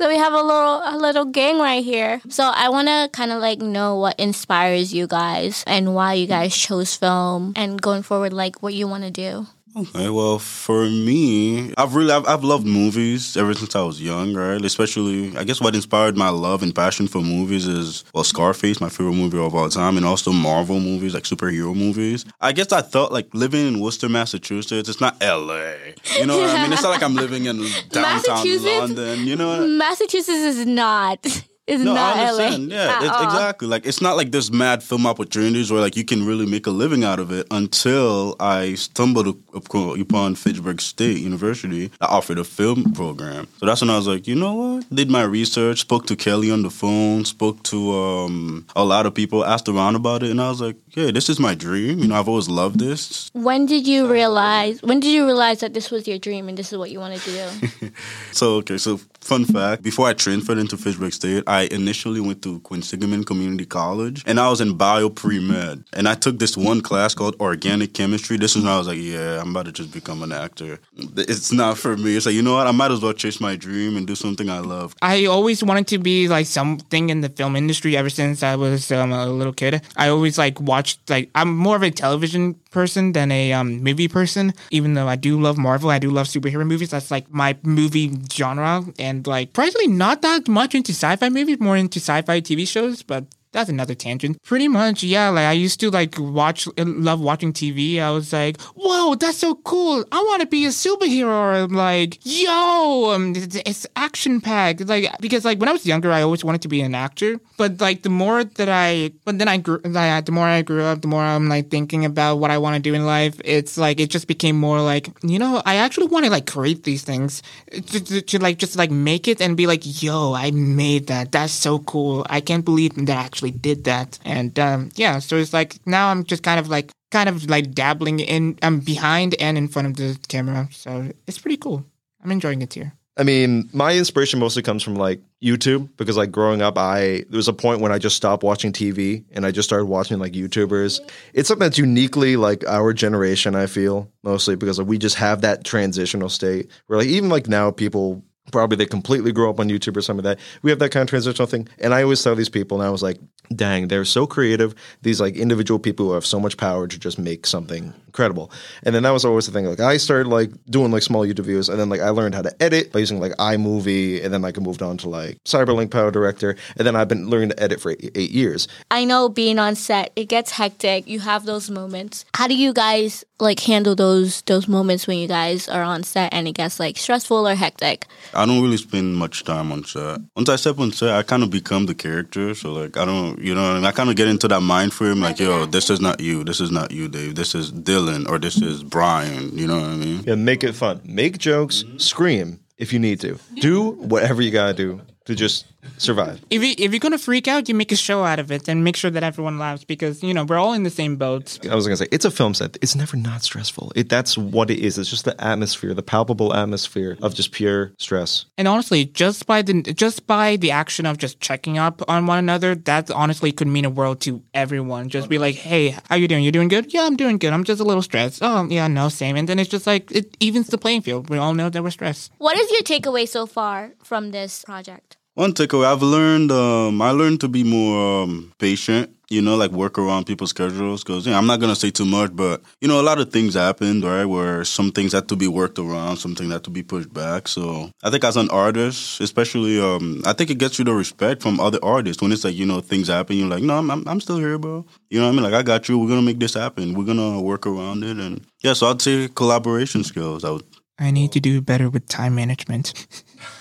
So 0.00 0.08
we 0.08 0.16
have 0.16 0.32
a 0.32 0.40
little 0.40 0.80
a 0.82 0.96
little 0.96 1.26
gang 1.26 1.58
right 1.58 1.84
here. 1.84 2.22
So 2.30 2.44
I 2.44 2.70
want 2.70 2.88
to 2.88 3.10
kind 3.12 3.30
of 3.32 3.42
like 3.42 3.58
know 3.60 3.96
what 3.98 4.18
inspires 4.18 4.94
you 4.94 5.06
guys 5.06 5.62
and 5.66 5.94
why 5.94 6.14
you 6.14 6.26
guys 6.26 6.56
chose 6.56 6.96
film 6.96 7.52
and 7.54 7.76
going 7.76 8.00
forward 8.00 8.32
like 8.32 8.62
what 8.62 8.72
you 8.72 8.88
want 8.88 9.04
to 9.04 9.10
do. 9.10 9.46
Okay, 9.76 10.08
well, 10.10 10.40
for 10.40 10.84
me, 10.86 11.72
I've 11.78 11.94
really 11.94 12.12
I've, 12.12 12.26
I've 12.26 12.42
loved 12.42 12.66
movies 12.66 13.36
ever 13.36 13.54
since 13.54 13.76
I 13.76 13.82
was 13.82 14.02
young, 14.02 14.34
right? 14.34 14.62
Especially, 14.64 15.36
I 15.36 15.44
guess 15.44 15.60
what 15.60 15.76
inspired 15.76 16.16
my 16.16 16.28
love 16.28 16.62
and 16.64 16.74
passion 16.74 17.06
for 17.06 17.20
movies 17.20 17.68
is 17.68 18.04
well, 18.12 18.24
Scarface, 18.24 18.80
my 18.80 18.88
favorite 18.88 19.14
movie 19.14 19.38
of 19.38 19.54
all 19.54 19.68
time, 19.68 19.96
and 19.96 20.04
also 20.04 20.32
Marvel 20.32 20.80
movies, 20.80 21.14
like 21.14 21.22
superhero 21.22 21.74
movies. 21.74 22.24
I 22.40 22.50
guess 22.52 22.72
I 22.72 22.80
thought 22.80 23.12
like 23.12 23.32
living 23.32 23.66
in 23.66 23.80
Worcester, 23.80 24.08
Massachusetts. 24.08 24.88
It's 24.88 25.00
not 25.00 25.16
L.A. 25.22 25.94
You 26.18 26.26
know 26.26 26.38
what 26.38 26.50
I 26.50 26.62
mean? 26.64 26.72
It's 26.72 26.82
not 26.82 26.90
like 26.90 27.02
I'm 27.02 27.14
living 27.14 27.44
in 27.44 27.64
downtown 27.90 28.44
London. 28.64 29.26
You 29.26 29.36
know. 29.36 29.66
Massachusetts 29.68 30.28
is 30.28 30.66
not. 30.66 31.44
Is 31.70 31.82
No, 31.84 31.94
not 31.94 32.16
I 32.16 32.30
LA. 32.30 32.36
understand. 32.44 32.70
Yeah, 32.72 32.96
at 32.96 33.02
it's, 33.04 33.22
exactly. 33.28 33.68
Like 33.68 33.86
it's 33.86 34.00
not 34.00 34.16
like 34.16 34.30
there's 34.32 34.50
mad 34.50 34.82
film 34.82 35.06
opportunities 35.06 35.70
where 35.70 35.80
like 35.80 35.96
you 35.96 36.04
can 36.04 36.26
really 36.26 36.46
make 36.46 36.66
a 36.66 36.70
living 36.70 37.04
out 37.04 37.20
of 37.20 37.30
it 37.38 37.46
until 37.50 38.34
I 38.40 38.74
stumbled 38.74 39.28
upon 39.54 40.34
Fitchburg 40.34 40.80
State 40.80 41.18
University 41.18 41.90
that 42.00 42.10
offered 42.10 42.38
a 42.38 42.44
film 42.44 42.92
program. 42.92 43.46
So 43.58 43.66
that's 43.66 43.80
when 43.82 43.90
I 43.90 43.96
was 43.96 44.08
like, 44.08 44.26
you 44.26 44.34
know 44.34 44.54
what? 44.54 44.94
Did 44.94 45.10
my 45.10 45.22
research, 45.22 45.80
spoke 45.80 46.06
to 46.06 46.16
Kelly 46.16 46.50
on 46.50 46.62
the 46.62 46.70
phone, 46.70 47.24
spoke 47.24 47.62
to 47.64 47.78
um, 47.96 48.66
a 48.74 48.84
lot 48.84 49.06
of 49.06 49.14
people, 49.14 49.44
asked 49.44 49.68
around 49.68 49.94
about 49.94 50.22
it, 50.24 50.30
and 50.30 50.40
I 50.40 50.48
was 50.48 50.60
like, 50.60 50.76
yeah, 50.96 51.10
this 51.12 51.28
is 51.28 51.38
my 51.38 51.54
dream. 51.54 52.00
You 52.00 52.08
know, 52.08 52.16
I've 52.18 52.28
always 52.28 52.48
loved 52.48 52.80
this. 52.80 53.30
When 53.32 53.66
did 53.66 53.86
you 53.86 54.10
realize? 54.10 54.82
When 54.82 54.98
did 55.00 55.12
you 55.12 55.24
realize 55.24 55.60
that 55.60 55.72
this 55.74 55.90
was 55.90 56.08
your 56.08 56.18
dream 56.18 56.48
and 56.48 56.58
this 56.58 56.72
is 56.72 56.78
what 56.78 56.90
you 56.90 56.98
wanted 56.98 57.20
to 57.22 57.30
do? 57.30 57.90
So 58.32 58.54
okay, 58.56 58.78
so 58.78 58.98
fun 59.20 59.44
fact: 59.44 59.82
before 59.82 60.06
I 60.06 60.12
transferred 60.14 60.58
into 60.58 60.76
Fitchburg 60.76 61.12
State, 61.12 61.44
I 61.46 61.59
initially 61.64 62.20
went 62.20 62.42
to 62.42 62.60
Quinsigamond 62.60 63.26
Community 63.26 63.66
College, 63.66 64.22
and 64.26 64.38
I 64.40 64.48
was 64.48 64.60
in 64.60 64.76
bio 64.76 65.08
pre 65.08 65.38
med, 65.40 65.84
and 65.92 66.08
I 66.08 66.14
took 66.14 66.38
this 66.38 66.56
one 66.56 66.80
class 66.80 67.14
called 67.14 67.36
organic 67.40 67.94
chemistry. 67.94 68.36
This 68.36 68.56
is 68.56 68.62
when 68.62 68.72
I 68.72 68.78
was 68.78 68.86
like, 68.86 68.98
yeah, 68.98 69.40
I'm 69.40 69.50
about 69.50 69.66
to 69.66 69.72
just 69.72 69.92
become 69.92 70.22
an 70.22 70.32
actor. 70.32 70.78
It's 70.96 71.52
not 71.52 71.78
for 71.78 71.96
me. 71.96 72.16
It's 72.16 72.26
like 72.26 72.34
you 72.34 72.42
know 72.42 72.54
what? 72.54 72.66
I 72.66 72.72
might 72.72 72.90
as 72.90 73.00
well 73.00 73.12
chase 73.12 73.40
my 73.40 73.56
dream 73.56 73.96
and 73.96 74.06
do 74.06 74.14
something 74.14 74.48
I 74.48 74.60
love. 74.60 74.94
I 75.02 75.26
always 75.26 75.62
wanted 75.62 75.86
to 75.88 75.98
be 75.98 76.28
like 76.28 76.46
something 76.46 77.10
in 77.10 77.20
the 77.20 77.28
film 77.28 77.56
industry 77.56 77.96
ever 77.96 78.10
since 78.10 78.42
I 78.42 78.56
was 78.56 78.90
um, 78.92 79.12
a 79.12 79.26
little 79.26 79.52
kid. 79.52 79.82
I 79.96 80.08
always 80.08 80.38
like 80.38 80.60
watched 80.60 81.08
like 81.10 81.30
I'm 81.34 81.56
more 81.56 81.76
of 81.76 81.82
a 81.82 81.90
television 81.90 82.54
person 82.70 83.12
than 83.12 83.30
a 83.32 83.52
um, 83.52 83.82
movie 83.82 84.08
person. 84.08 84.54
Even 84.70 84.94
though 84.94 85.08
I 85.08 85.16
do 85.16 85.40
love 85.40 85.58
Marvel, 85.58 85.90
I 85.90 85.98
do 85.98 86.10
love 86.10 86.26
superhero 86.26 86.66
movies. 86.66 86.90
That's 86.90 87.10
like 87.10 87.30
my 87.30 87.56
movie 87.62 88.12
genre, 88.32 88.84
and 88.98 89.26
like 89.26 89.52
probably 89.52 89.86
not 89.88 90.22
that 90.22 90.48
much 90.48 90.74
into 90.74 90.92
sci-fi 90.92 91.28
movies, 91.28 91.60
more 91.60 91.76
into 91.76 92.00
sci-fi 92.00 92.40
TV 92.40 92.66
shows, 92.66 93.02
but. 93.02 93.24
That's 93.52 93.68
another 93.68 93.96
tangent. 93.96 94.40
Pretty 94.44 94.68
much, 94.68 95.02
yeah. 95.02 95.28
Like 95.28 95.46
I 95.46 95.52
used 95.52 95.80
to 95.80 95.90
like 95.90 96.14
watch, 96.18 96.68
love 96.78 97.20
watching 97.20 97.52
TV. 97.52 98.00
I 98.00 98.10
was 98.12 98.32
like, 98.32 98.60
"Whoa, 98.76 99.16
that's 99.16 99.38
so 99.38 99.56
cool! 99.56 100.04
I 100.12 100.22
want 100.22 100.40
to 100.42 100.46
be 100.46 100.66
a 100.66 100.68
superhero." 100.68 101.64
I'm 101.64 101.72
like, 101.72 102.18
"Yo, 102.22 103.10
um, 103.12 103.34
it's, 103.36 103.86
action 103.96 104.40
packed." 104.40 104.86
Like 104.86 105.10
because 105.20 105.44
like 105.44 105.58
when 105.58 105.68
I 105.68 105.72
was 105.72 105.84
younger, 105.84 106.12
I 106.12 106.22
always 106.22 106.44
wanted 106.44 106.62
to 106.62 106.68
be 106.68 106.80
an 106.80 106.94
actor. 106.94 107.40
But 107.56 107.80
like 107.80 108.02
the 108.02 108.08
more 108.08 108.44
that 108.44 108.68
I, 108.68 109.10
but 109.24 109.38
then 109.38 109.48
I 109.48 109.56
grew, 109.58 109.80
like, 109.84 110.26
the 110.26 110.32
more 110.32 110.46
I 110.46 110.62
grew 110.62 110.84
up, 110.84 111.02
the 111.02 111.08
more 111.08 111.22
I'm 111.22 111.48
like 111.48 111.70
thinking 111.70 112.04
about 112.04 112.36
what 112.36 112.52
I 112.52 112.58
want 112.58 112.76
to 112.76 112.80
do 112.80 112.94
in 112.94 113.04
life. 113.04 113.40
It's 113.44 113.76
like 113.76 113.98
it 113.98 114.10
just 114.10 114.28
became 114.28 114.56
more 114.56 114.80
like, 114.80 115.08
you 115.24 115.40
know, 115.40 115.60
I 115.66 115.76
actually 115.76 116.06
want 116.06 116.24
to 116.24 116.30
like 116.30 116.46
create 116.46 116.84
these 116.84 117.02
things 117.02 117.42
to, 117.72 118.04
to, 118.04 118.22
to 118.22 118.38
like 118.38 118.58
just 118.58 118.76
like 118.76 118.92
make 118.92 119.26
it 119.26 119.40
and 119.40 119.56
be 119.56 119.66
like, 119.66 120.02
"Yo, 120.02 120.34
I 120.34 120.52
made 120.52 121.08
that. 121.08 121.32
That's 121.32 121.52
so 121.52 121.80
cool! 121.80 122.24
I 122.30 122.40
can't 122.40 122.64
believe 122.64 122.94
that 123.06 123.39
actually 123.40 123.58
did 123.58 123.84
that." 123.84 124.18
And 124.24 124.58
um, 124.58 124.90
yeah, 124.94 125.18
so 125.18 125.36
it's 125.36 125.52
like 125.52 125.78
now 125.86 126.10
I'm 126.10 126.24
just 126.24 126.42
kind 126.42 126.60
of 126.60 126.68
like 126.68 126.92
kind 127.10 127.28
of 127.28 127.48
like 127.48 127.72
dabbling 127.72 128.20
in 128.20 128.58
um 128.62 128.80
behind 128.80 129.34
and 129.40 129.56
in 129.56 129.68
front 129.68 129.88
of 129.88 129.96
the 129.96 130.18
camera. 130.28 130.68
So 130.72 131.10
it's 131.26 131.38
pretty 131.38 131.56
cool. 131.56 131.84
I'm 132.22 132.30
enjoying 132.30 132.62
it 132.62 132.74
here. 132.74 132.92
I 133.16 133.22
mean, 133.22 133.68
my 133.72 133.94
inspiration 133.94 134.40
mostly 134.40 134.62
comes 134.62 134.82
from 134.82 134.94
like 134.94 135.20
YouTube 135.42 135.88
because 135.96 136.16
like 136.16 136.30
growing 136.30 136.62
up, 136.62 136.78
I 136.78 137.24
there 137.28 137.36
was 137.36 137.48
a 137.48 137.52
point 137.52 137.80
when 137.80 137.92
I 137.92 137.98
just 137.98 138.16
stopped 138.16 138.42
watching 138.42 138.72
TV 138.72 139.24
and 139.32 139.44
I 139.44 139.50
just 139.50 139.68
started 139.68 139.86
watching 139.86 140.18
like 140.18 140.32
YouTubers. 140.32 141.00
It's 141.34 141.48
something 141.48 141.66
that's 141.66 141.78
uniquely 141.78 142.36
like 142.36 142.64
our 142.66 142.92
generation. 142.92 143.54
I 143.54 143.66
feel 143.66 144.10
mostly 144.22 144.56
because 144.56 144.78
like, 144.78 144.88
we 144.88 144.96
just 144.96 145.16
have 145.16 145.42
that 145.42 145.64
transitional 145.64 146.28
state 146.28 146.70
where 146.86 146.98
like 146.98 147.08
even 147.08 147.28
like 147.28 147.48
now 147.48 147.70
people 147.70 148.22
probably 148.50 148.76
they 148.76 148.86
completely 148.86 149.32
grow 149.32 149.50
up 149.50 149.60
on 149.60 149.68
YouTube 149.68 149.96
or 149.96 150.02
something 150.02 150.24
like 150.24 150.38
that. 150.38 150.44
We 150.62 150.70
have 150.70 150.78
that 150.80 150.90
kind 150.90 151.02
of 151.02 151.08
transitional 151.08 151.46
thing. 151.46 151.68
And 151.78 151.94
I 151.94 152.02
always 152.02 152.20
saw 152.20 152.34
these 152.34 152.48
people 152.48 152.80
and 152.80 152.86
I 152.86 152.90
was 152.90 153.02
like, 153.02 153.18
dang, 153.54 153.88
they're 153.88 154.04
so 154.04 154.26
creative. 154.26 154.74
These 155.02 155.20
like 155.20 155.36
individual 155.36 155.78
people 155.78 156.06
who 156.06 156.12
have 156.12 156.26
so 156.26 156.40
much 156.40 156.56
power 156.56 156.86
to 156.86 156.98
just 156.98 157.18
make 157.18 157.46
something 157.46 157.92
incredible. 158.06 158.50
And 158.82 158.94
then 158.94 159.02
that 159.04 159.10
was 159.10 159.24
always 159.24 159.46
the 159.46 159.52
thing. 159.52 159.66
Like 159.66 159.80
I 159.80 159.96
started 159.96 160.28
like 160.28 160.50
doing 160.66 160.90
like 160.90 161.02
small 161.02 161.26
YouTube 161.26 161.46
videos 161.46 161.68
and 161.68 161.78
then 161.78 161.88
like 161.88 162.00
I 162.00 162.10
learned 162.10 162.34
how 162.34 162.42
to 162.42 162.62
edit 162.62 162.92
by 162.92 163.00
using 163.00 163.20
like 163.20 163.32
iMovie 163.32 164.24
and 164.24 164.32
then 164.32 164.42
like 164.42 164.58
I 164.58 164.60
moved 164.60 164.82
on 164.82 164.96
to 164.98 165.08
like 165.08 165.38
CyberLink 165.44 165.88
PowerDirector. 165.88 166.56
And 166.76 166.86
then 166.86 166.96
I've 166.96 167.08
been 167.08 167.28
learning 167.28 167.50
to 167.50 167.62
edit 167.62 167.80
for 167.80 167.92
eight, 167.92 168.12
eight 168.14 168.30
years. 168.30 168.68
I 168.90 169.04
know 169.04 169.28
being 169.28 169.58
on 169.58 169.74
set, 169.74 170.12
it 170.16 170.26
gets 170.26 170.52
hectic. 170.52 171.06
You 171.06 171.20
have 171.20 171.44
those 171.44 171.70
moments. 171.70 172.24
How 172.34 172.46
do 172.46 172.56
you 172.56 172.72
guys 172.72 173.24
like 173.40 173.60
handle 173.60 173.94
those 173.94 174.42
those 174.42 174.68
moments 174.68 175.06
when 175.06 175.18
you 175.18 175.28
guys 175.28 175.68
are 175.68 175.82
on 175.82 176.02
set 176.02 176.32
and 176.32 176.48
it 176.48 176.52
gets 176.52 176.80
like 176.80 176.96
stressful 176.96 177.46
or 177.46 177.54
hectic? 177.54 178.06
I 178.34 178.46
don't 178.46 178.62
really 178.62 178.76
spend 178.76 179.16
much 179.16 179.44
time 179.44 179.72
on 179.72 179.84
set. 179.84 180.20
Once 180.36 180.48
I 180.48 180.56
step 180.56 180.78
on 180.78 180.92
set, 180.92 181.10
I 181.10 181.22
kind 181.22 181.42
of 181.42 181.50
become 181.50 181.86
the 181.86 181.94
character. 181.94 182.54
So 182.54 182.72
like 182.72 182.96
I 182.96 183.04
don't, 183.04 183.38
you 183.38 183.54
know, 183.54 183.62
what 183.62 183.70
I, 183.70 183.74
mean? 183.76 183.84
I 183.84 183.92
kind 183.92 184.10
of 184.10 184.16
get 184.16 184.28
into 184.28 184.48
that 184.48 184.60
mind 184.60 184.92
frame. 184.92 185.20
Like, 185.20 185.38
yo, 185.38 185.66
this 185.66 185.90
is 185.90 186.00
not 186.00 186.20
you. 186.20 186.44
This 186.44 186.60
is 186.60 186.70
not 186.70 186.90
you, 186.90 187.08
Dave. 187.08 187.34
This 187.34 187.54
is 187.54 187.72
Dylan 187.72 188.28
or 188.28 188.38
this 188.38 188.60
is 188.60 188.82
Brian. 188.82 189.56
You 189.56 189.66
know 189.66 189.80
what 189.80 189.90
I 189.90 189.96
mean? 189.96 190.24
Yeah, 190.24 190.34
make 190.34 190.64
it 190.64 190.74
fun. 190.74 191.00
Make 191.04 191.38
jokes, 191.38 191.82
mm-hmm. 191.82 191.98
scream 191.98 192.60
if 192.78 192.92
you 192.92 192.98
need 192.98 193.20
to. 193.20 193.38
Do 193.56 193.90
whatever 193.90 194.42
you 194.42 194.50
gotta 194.50 194.74
do 194.74 195.00
to 195.30 195.36
just 195.36 195.64
survive. 195.96 196.40
If 196.50 196.62
you 196.62 196.74
if 196.76 196.92
you're 196.92 197.00
gonna 197.00 197.18
freak 197.18 197.48
out, 197.48 197.68
you 197.68 197.74
make 197.74 197.92
a 197.92 197.96
show 197.96 198.24
out 198.24 198.38
of 198.38 198.50
it 198.50 198.68
and 198.68 198.84
make 198.84 198.96
sure 198.96 199.10
that 199.10 199.22
everyone 199.22 199.58
laughs 199.58 199.84
because 199.84 200.22
you 200.22 200.34
know 200.34 200.44
we're 200.44 200.58
all 200.58 200.72
in 200.72 200.82
the 200.82 200.90
same 200.90 201.16
boat. 201.16 201.58
I 201.70 201.74
was 201.74 201.86
gonna 201.86 201.96
say 201.96 202.08
it's 202.10 202.24
a 202.24 202.30
film 202.30 202.54
set. 202.54 202.76
It's 202.82 202.94
never 202.94 203.16
not 203.16 203.42
stressful. 203.42 203.92
It 203.94 204.08
that's 204.08 204.36
what 204.36 204.70
it 204.70 204.78
is. 204.78 204.98
It's 204.98 205.08
just 205.08 205.24
the 205.24 205.40
atmosphere, 205.42 205.94
the 205.94 206.02
palpable 206.02 206.52
atmosphere 206.54 207.16
of 207.22 207.34
just 207.34 207.52
pure 207.52 207.92
stress. 207.98 208.44
And 208.58 208.68
honestly, 208.68 209.04
just 209.06 209.46
by 209.46 209.62
the 209.62 209.82
just 209.82 210.26
by 210.26 210.56
the 210.56 210.70
action 210.70 211.06
of 211.06 211.18
just 211.18 211.40
checking 211.40 211.78
up 211.78 212.02
on 212.08 212.26
one 212.26 212.38
another, 212.38 212.74
that 212.74 213.10
honestly 213.10 213.52
could 213.52 213.68
mean 213.68 213.84
a 213.84 213.90
world 213.90 214.20
to 214.22 214.42
everyone. 214.52 215.08
Just 215.08 215.28
be 215.28 215.38
like, 215.38 215.54
"Hey, 215.54 215.96
how 216.08 216.16
you 216.16 216.28
doing? 216.28 216.44
You 216.44 216.52
doing 216.52 216.68
good? 216.68 216.92
Yeah, 216.92 217.06
I'm 217.06 217.16
doing 217.16 217.38
good. 217.38 217.52
I'm 217.52 217.64
just 217.64 217.80
a 217.80 217.84
little 217.84 218.02
stressed. 218.02 218.40
Oh, 218.42 218.66
yeah, 218.68 218.88
no, 218.88 219.08
same." 219.08 219.36
And 219.36 219.48
then 219.48 219.58
it's 219.58 219.70
just 219.70 219.86
like 219.86 220.10
it 220.10 220.36
evens 220.40 220.66
the 220.68 220.78
playing 220.78 221.02
field. 221.02 221.30
We 221.30 221.38
all 221.38 221.54
know 221.54 221.70
that 221.70 221.82
we're 221.82 221.90
stressed. 221.90 222.32
What 222.38 222.58
is 222.58 222.70
your 222.70 222.82
takeaway 222.82 223.28
so 223.28 223.46
far 223.46 223.92
from 224.02 224.30
this 224.32 224.64
project? 224.64 225.16
One 225.34 225.52
takeaway 225.52 225.86
I've 225.86 226.02
learned, 226.02 226.50
um, 226.50 227.00
I 227.00 227.12
learned 227.12 227.40
to 227.40 227.48
be 227.48 227.62
more 227.62 228.22
um, 228.24 228.52
patient. 228.58 229.14
You 229.28 229.40
know, 229.40 229.54
like 229.54 229.70
work 229.70 229.96
around 229.96 230.24
people's 230.26 230.50
schedules. 230.50 231.04
Because 231.04 231.24
you 231.24 231.30
know, 231.30 231.38
I'm 231.38 231.46
not 231.46 231.60
gonna 231.60 231.76
say 231.76 231.90
too 231.92 232.04
much, 232.04 232.34
but 232.34 232.62
you 232.80 232.88
know, 232.88 233.00
a 233.00 233.02
lot 233.02 233.20
of 233.20 233.30
things 233.32 233.54
happened, 233.54 234.02
right? 234.02 234.24
Where 234.24 234.64
some 234.64 234.90
things 234.90 235.12
had 235.12 235.28
to 235.28 235.36
be 235.36 235.46
worked 235.46 235.78
around, 235.78 236.16
some 236.16 236.34
things 236.34 236.52
had 236.52 236.64
to 236.64 236.70
be 236.70 236.82
pushed 236.82 237.14
back. 237.14 237.46
So 237.46 237.92
I 238.02 238.10
think 238.10 238.24
as 238.24 238.36
an 238.36 238.50
artist, 238.50 239.20
especially, 239.20 239.80
um, 239.80 240.20
I 240.26 240.32
think 240.32 240.50
it 240.50 240.58
gets 240.58 240.80
you 240.80 240.84
the 240.84 240.92
respect 240.92 241.42
from 241.42 241.60
other 241.60 241.78
artists 241.80 242.20
when 242.20 242.32
it's 242.32 242.42
like 242.42 242.56
you 242.56 242.66
know 242.66 242.80
things 242.80 243.06
happen. 243.06 243.36
You're 243.36 243.46
like, 243.46 243.62
no, 243.62 243.78
I'm, 243.78 243.88
I'm 243.88 244.08
I'm 244.08 244.20
still 244.20 244.38
here, 244.38 244.58
bro. 244.58 244.84
You 245.10 245.20
know 245.20 245.26
what 245.26 245.32
I 245.32 245.34
mean? 245.34 245.44
Like 245.44 245.54
I 245.54 245.62
got 245.62 245.88
you. 245.88 245.96
We're 245.96 246.08
gonna 246.08 246.22
make 246.22 246.40
this 246.40 246.54
happen. 246.54 246.94
We're 246.94 247.04
gonna 247.04 247.40
work 247.40 247.68
around 247.68 248.02
it, 248.02 248.16
and 248.16 248.44
yeah. 248.62 248.72
So 248.72 248.90
I'd 248.90 249.00
say 249.00 249.28
collaboration 249.28 250.02
skills. 250.02 250.42
I 250.42 250.50
would 250.50 250.64
I 250.98 251.12
need 251.12 251.30
to 251.32 251.40
do 251.40 251.60
better 251.62 251.88
with 251.88 252.08
time 252.08 252.34
management. 252.34 253.06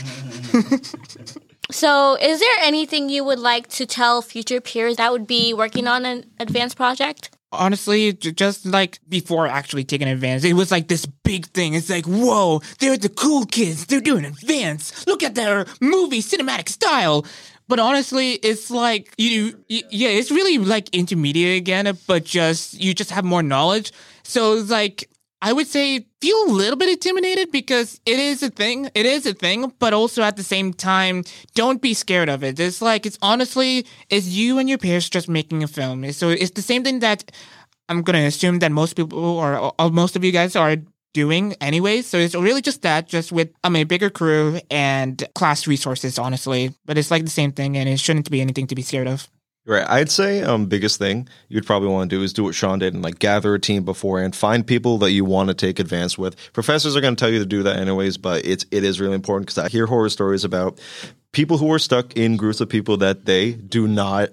So, 1.70 2.16
is 2.16 2.40
there 2.40 2.58
anything 2.62 3.10
you 3.10 3.26
would 3.26 3.40
like 3.40 3.68
to 3.72 3.86
tell 3.86 4.22
future 4.22 4.62
peers 4.62 4.96
that 4.96 5.12
would 5.12 5.28
be 5.28 5.54
working 5.54 5.86
on 5.86 6.06
an 6.06 6.24
advanced 6.40 6.78
project? 6.78 7.30
honestly, 7.52 8.14
just 8.14 8.66
like 8.66 9.00
before 9.08 9.48
actually 9.48 9.84
taking 9.84 10.08
advance, 10.08 10.44
it 10.44 10.54
was 10.54 10.72
like 10.72 10.88
this 10.88 11.06
big 11.06 11.46
thing. 11.48 11.74
It's 11.74 11.90
like, 11.90 12.06
whoa, 12.06 12.62
they're 12.80 12.98
the 12.98 13.10
cool 13.10 13.46
kids. 13.46 13.86
They're 13.86 14.02
doing 14.02 14.26
advance. 14.26 15.06
Look 15.08 15.24
at 15.24 15.36
their 15.36 15.66
movie 15.82 16.22
cinematic 16.22 16.70
style. 16.70 17.26
But 17.68 17.80
honestly, 17.80 18.34
it's 18.34 18.72
like 18.72 19.14
you, 19.18 19.64
you, 19.68 19.84
yeah, 19.90 20.10
it's 20.10 20.32
really 20.32 20.58
like 20.58 20.90
intermediate 20.94 21.58
again, 21.58 21.98
but 22.08 22.24
just 22.24 22.74
you 22.76 22.94
just 22.94 23.12
have 23.12 23.26
more 23.26 23.44
knowledge. 23.44 23.92
So 24.24 24.58
it's 24.58 24.70
like 24.70 25.10
I 25.42 25.54
would 25.54 25.68
say 25.68 26.08
feel 26.20 26.44
a 26.46 26.50
little 26.50 26.78
bit 26.78 26.90
intimidated 26.90 27.52
because 27.52 28.02
it 28.06 28.18
is 28.18 28.42
a 28.42 28.50
thing. 28.50 28.90
It 28.96 29.06
is 29.06 29.26
a 29.26 29.34
thing, 29.34 29.72
but 29.78 29.94
also 29.94 30.24
at 30.24 30.36
the 30.36 30.44
same 30.44 30.74
time, 30.74 31.24
don't 31.54 31.82
be 31.82 31.94
scared 31.94 32.28
of 32.28 32.44
it. 32.44 32.60
It's 32.60 32.82
like 32.82 33.06
it's 33.06 33.20
honestly 33.22 33.86
it's 34.10 34.28
you 34.28 34.58
and 34.58 34.68
your 34.68 34.80
peers 34.80 35.10
just 35.10 35.30
making 35.30 35.64
a 35.64 35.68
film. 35.68 36.12
So 36.12 36.30
it's 36.30 36.52
the 36.52 36.64
same 36.64 36.84
thing 36.84 37.00
that 37.00 37.32
I'm 37.88 38.02
gonna 38.02 38.26
assume 38.26 38.60
that 38.60 38.72
most 38.72 38.96
people 38.96 39.20
or, 39.20 39.74
or 39.80 39.92
most 39.92 40.16
of 40.16 40.24
you 40.24 40.32
guys 40.32 40.56
are 40.56 40.78
doing 41.14 41.56
anyway. 41.62 42.02
So 42.02 42.18
it's 42.18 42.36
really 42.36 42.62
just 42.62 42.82
that, 42.82 43.08
just 43.08 43.32
with 43.32 43.50
um, 43.64 43.76
a 43.76 43.84
bigger 43.84 44.10
crew 44.10 44.60
and 44.72 45.24
class 45.36 45.68
resources, 45.68 46.20
honestly. 46.20 46.74
But 46.86 46.98
it's 46.98 47.12
like 47.12 47.24
the 47.24 47.30
same 47.30 47.52
thing, 47.52 47.78
and 47.78 47.88
it 47.88 48.00
shouldn't 48.00 48.30
be 48.30 48.42
anything 48.42 48.68
to 48.68 48.76
be 48.76 48.82
scared 48.82 49.08
of. 49.08 49.30
Right. 49.68 49.86
I'd 49.88 50.10
say 50.10 50.42
um 50.44 50.68
biggest 50.68 50.98
thing 50.98 51.28
you'd 51.50 51.66
probably 51.66 51.90
want 51.90 52.10
to 52.10 52.16
do 52.16 52.24
is 52.24 52.32
do 52.32 52.46
what 52.46 52.56
Sean 52.56 52.80
did 52.80 52.94
and 52.94 53.04
like 53.04 53.20
gather 53.20 53.54
a 53.54 53.60
team 53.60 53.84
beforehand, 53.84 54.34
find 54.34 54.66
people 54.66 54.98
that 55.00 55.12
you 55.12 55.26
want 55.26 55.50
to 55.50 55.54
take 55.54 55.78
advance 55.80 56.18
with. 56.18 56.38
Professors 56.54 56.96
are 56.96 57.02
going 57.02 57.18
to 57.18 57.20
tell 57.20 57.30
you 57.30 57.40
to 57.40 57.46
do 57.46 57.64
that 57.64 57.76
anyways, 57.76 58.18
but 58.18 58.46
it's 58.46 58.66
it 58.72 58.86
is 58.86 59.02
really 59.02 59.16
important 59.16 59.48
because 59.48 59.58
I 59.58 59.68
hear 59.68 59.86
horror 59.86 60.08
stories 60.08 60.46
about 60.46 60.80
people 61.34 61.58
who 61.58 61.72
are 61.74 61.80
stuck 61.80 62.16
in 62.16 62.38
groups 62.38 62.62
of 62.62 62.70
people 62.70 62.96
that 62.98 63.26
they 63.26 63.52
do 63.54 63.88
not 63.88 64.30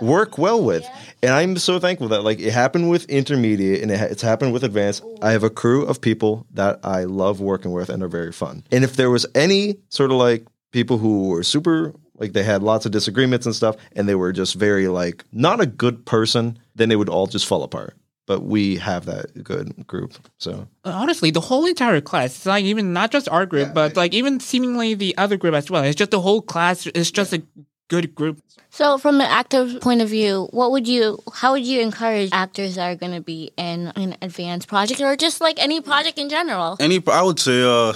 work 0.00 0.38
well 0.38 0.62
with. 0.62 0.86
And 1.22 1.32
I'm 1.32 1.56
so 1.56 1.80
thankful 1.80 2.08
that 2.08 2.22
like 2.22 2.38
it 2.38 2.52
happened 2.52 2.88
with 2.88 3.04
intermediate 3.06 3.82
and 3.82 3.90
it, 3.90 3.98
ha- 3.98 4.06
it's 4.06 4.22
happened 4.22 4.52
with 4.52 4.62
advanced. 4.62 5.02
I 5.22 5.32
have 5.32 5.42
a 5.42 5.50
crew 5.50 5.84
of 5.84 6.00
people 6.00 6.46
that 6.54 6.78
I 6.84 7.04
love 7.04 7.40
working 7.40 7.72
with 7.72 7.88
and 7.88 8.02
are 8.02 8.08
very 8.08 8.32
fun. 8.32 8.62
And 8.70 8.84
if 8.84 8.94
there 8.94 9.10
was 9.10 9.26
any 9.34 9.78
sort 9.88 10.12
of 10.12 10.18
like 10.18 10.46
people 10.70 10.98
who 10.98 11.28
were 11.30 11.42
super 11.42 11.94
like 12.18 12.32
they 12.32 12.42
had 12.42 12.62
lots 12.62 12.86
of 12.86 12.92
disagreements 12.92 13.46
and 13.46 13.54
stuff 13.54 13.76
and 13.92 14.08
they 14.08 14.14
were 14.14 14.32
just 14.32 14.54
very 14.54 14.88
like 14.88 15.24
not 15.32 15.60
a 15.60 15.66
good 15.66 16.04
person, 16.04 16.58
then 16.74 16.88
they 16.88 16.96
would 16.96 17.08
all 17.08 17.26
just 17.26 17.46
fall 17.46 17.62
apart. 17.62 17.94
But 18.26 18.42
we 18.42 18.76
have 18.76 19.06
that 19.06 19.42
good 19.42 19.86
group. 19.86 20.12
So 20.36 20.68
Honestly, 20.84 21.30
the 21.30 21.40
whole 21.40 21.64
entire 21.64 22.02
class, 22.02 22.36
it's 22.36 22.46
like 22.46 22.64
even 22.64 22.92
not 22.92 23.10
just 23.10 23.28
our 23.30 23.46
group, 23.46 23.72
but 23.72 23.96
like 23.96 24.12
even 24.12 24.38
seemingly 24.38 24.94
the 24.94 25.16
other 25.16 25.38
group 25.38 25.54
as 25.54 25.70
well. 25.70 25.82
It's 25.82 25.96
just 25.96 26.10
the 26.10 26.20
whole 26.20 26.42
class 26.42 26.86
is 26.88 27.10
just 27.10 27.32
a 27.32 27.42
good 27.88 28.14
group. 28.14 28.42
So, 28.70 28.98
from 28.98 29.16
an 29.16 29.26
actor's 29.26 29.76
point 29.76 30.02
of 30.02 30.10
view, 30.10 30.48
what 30.50 30.70
would 30.72 30.86
you, 30.86 31.18
how 31.32 31.52
would 31.52 31.64
you 31.64 31.80
encourage 31.80 32.28
actors 32.32 32.74
that 32.74 32.92
are 32.92 32.96
going 32.96 33.14
to 33.14 33.22
be 33.22 33.50
in 33.56 33.88
an 33.96 34.16
advanced 34.20 34.68
project 34.68 35.00
or 35.00 35.16
just 35.16 35.40
like 35.40 35.58
any 35.58 35.80
project 35.80 36.18
in 36.18 36.28
general? 36.28 36.76
Any, 36.78 37.02
I 37.06 37.22
would 37.22 37.40
say, 37.40 37.62
uh, 37.62 37.94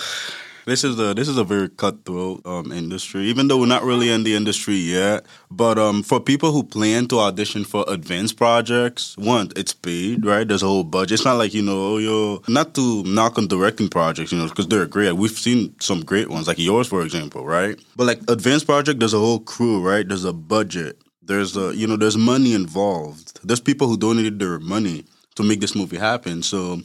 this 0.66 0.85
is 0.85 0.99
a 0.99 1.14
this 1.14 1.28
is 1.28 1.37
a 1.37 1.45
very 1.45 1.69
cutthroat 1.69 2.45
um, 2.47 2.73
industry. 2.73 3.23
Even 3.25 3.49
though 3.49 3.59
we're 3.59 3.66
not 3.66 3.83
really 3.83 4.11
in 4.11 4.23
the 4.23 4.35
industry 4.35 4.76
yet, 4.76 5.26
but 5.50 5.78
um, 5.78 6.02
for 6.02 6.21
people 6.21 6.52
who 6.52 6.62
plan 6.62 7.07
to 7.09 7.19
audition 7.19 7.64
for 7.64 7.85
advanced 7.88 8.37
projects, 8.37 9.16
one, 9.16 9.50
it's 9.57 9.73
paid, 9.73 10.25
right? 10.25 10.47
There's 10.47 10.62
a 10.62 10.66
whole 10.66 10.85
budget. 10.85 11.12
It's 11.12 11.25
not 11.25 11.38
like 11.38 11.54
you 11.54 11.62
know, 11.62 11.95
oh, 11.95 11.99
yo, 11.99 12.42
not 12.49 12.75
to 12.75 13.02
knock 13.04 13.38
on 13.38 13.47
directing 13.47 13.88
projects, 13.88 14.33
you 14.33 14.38
know, 14.38 14.49
because 14.49 14.69
they're 14.69 14.87
great. 14.87 15.12
We've 15.12 15.31
seen 15.31 15.75
some 15.81 16.04
great 16.04 16.28
ones, 16.28 16.49
like 16.49 16.59
yours, 16.59 16.88
for 16.88 17.02
example, 17.02 17.45
right? 17.45 17.78
But 17.97 18.07
like 18.07 18.21
advanced 18.28 18.66
project, 18.66 19.00
there's 19.00 19.14
a 19.14 19.19
whole 19.19 19.40
crew, 19.40 19.81
right? 19.81 20.07
There's 20.07 20.25
a 20.25 20.33
budget. 20.33 20.99
There's 21.23 21.57
a 21.57 21.75
you 21.75 21.87
know, 21.87 21.97
there's 21.97 22.16
money 22.16 22.54
involved. 22.54 23.40
There's 23.45 23.61
people 23.61 23.88
who 23.88 23.97
donated 23.97 24.38
their 24.38 24.59
money 24.59 25.04
to 25.37 25.42
make 25.42 25.61
this 25.61 25.75
movie 25.75 25.97
happen. 25.97 26.42
So 26.42 26.81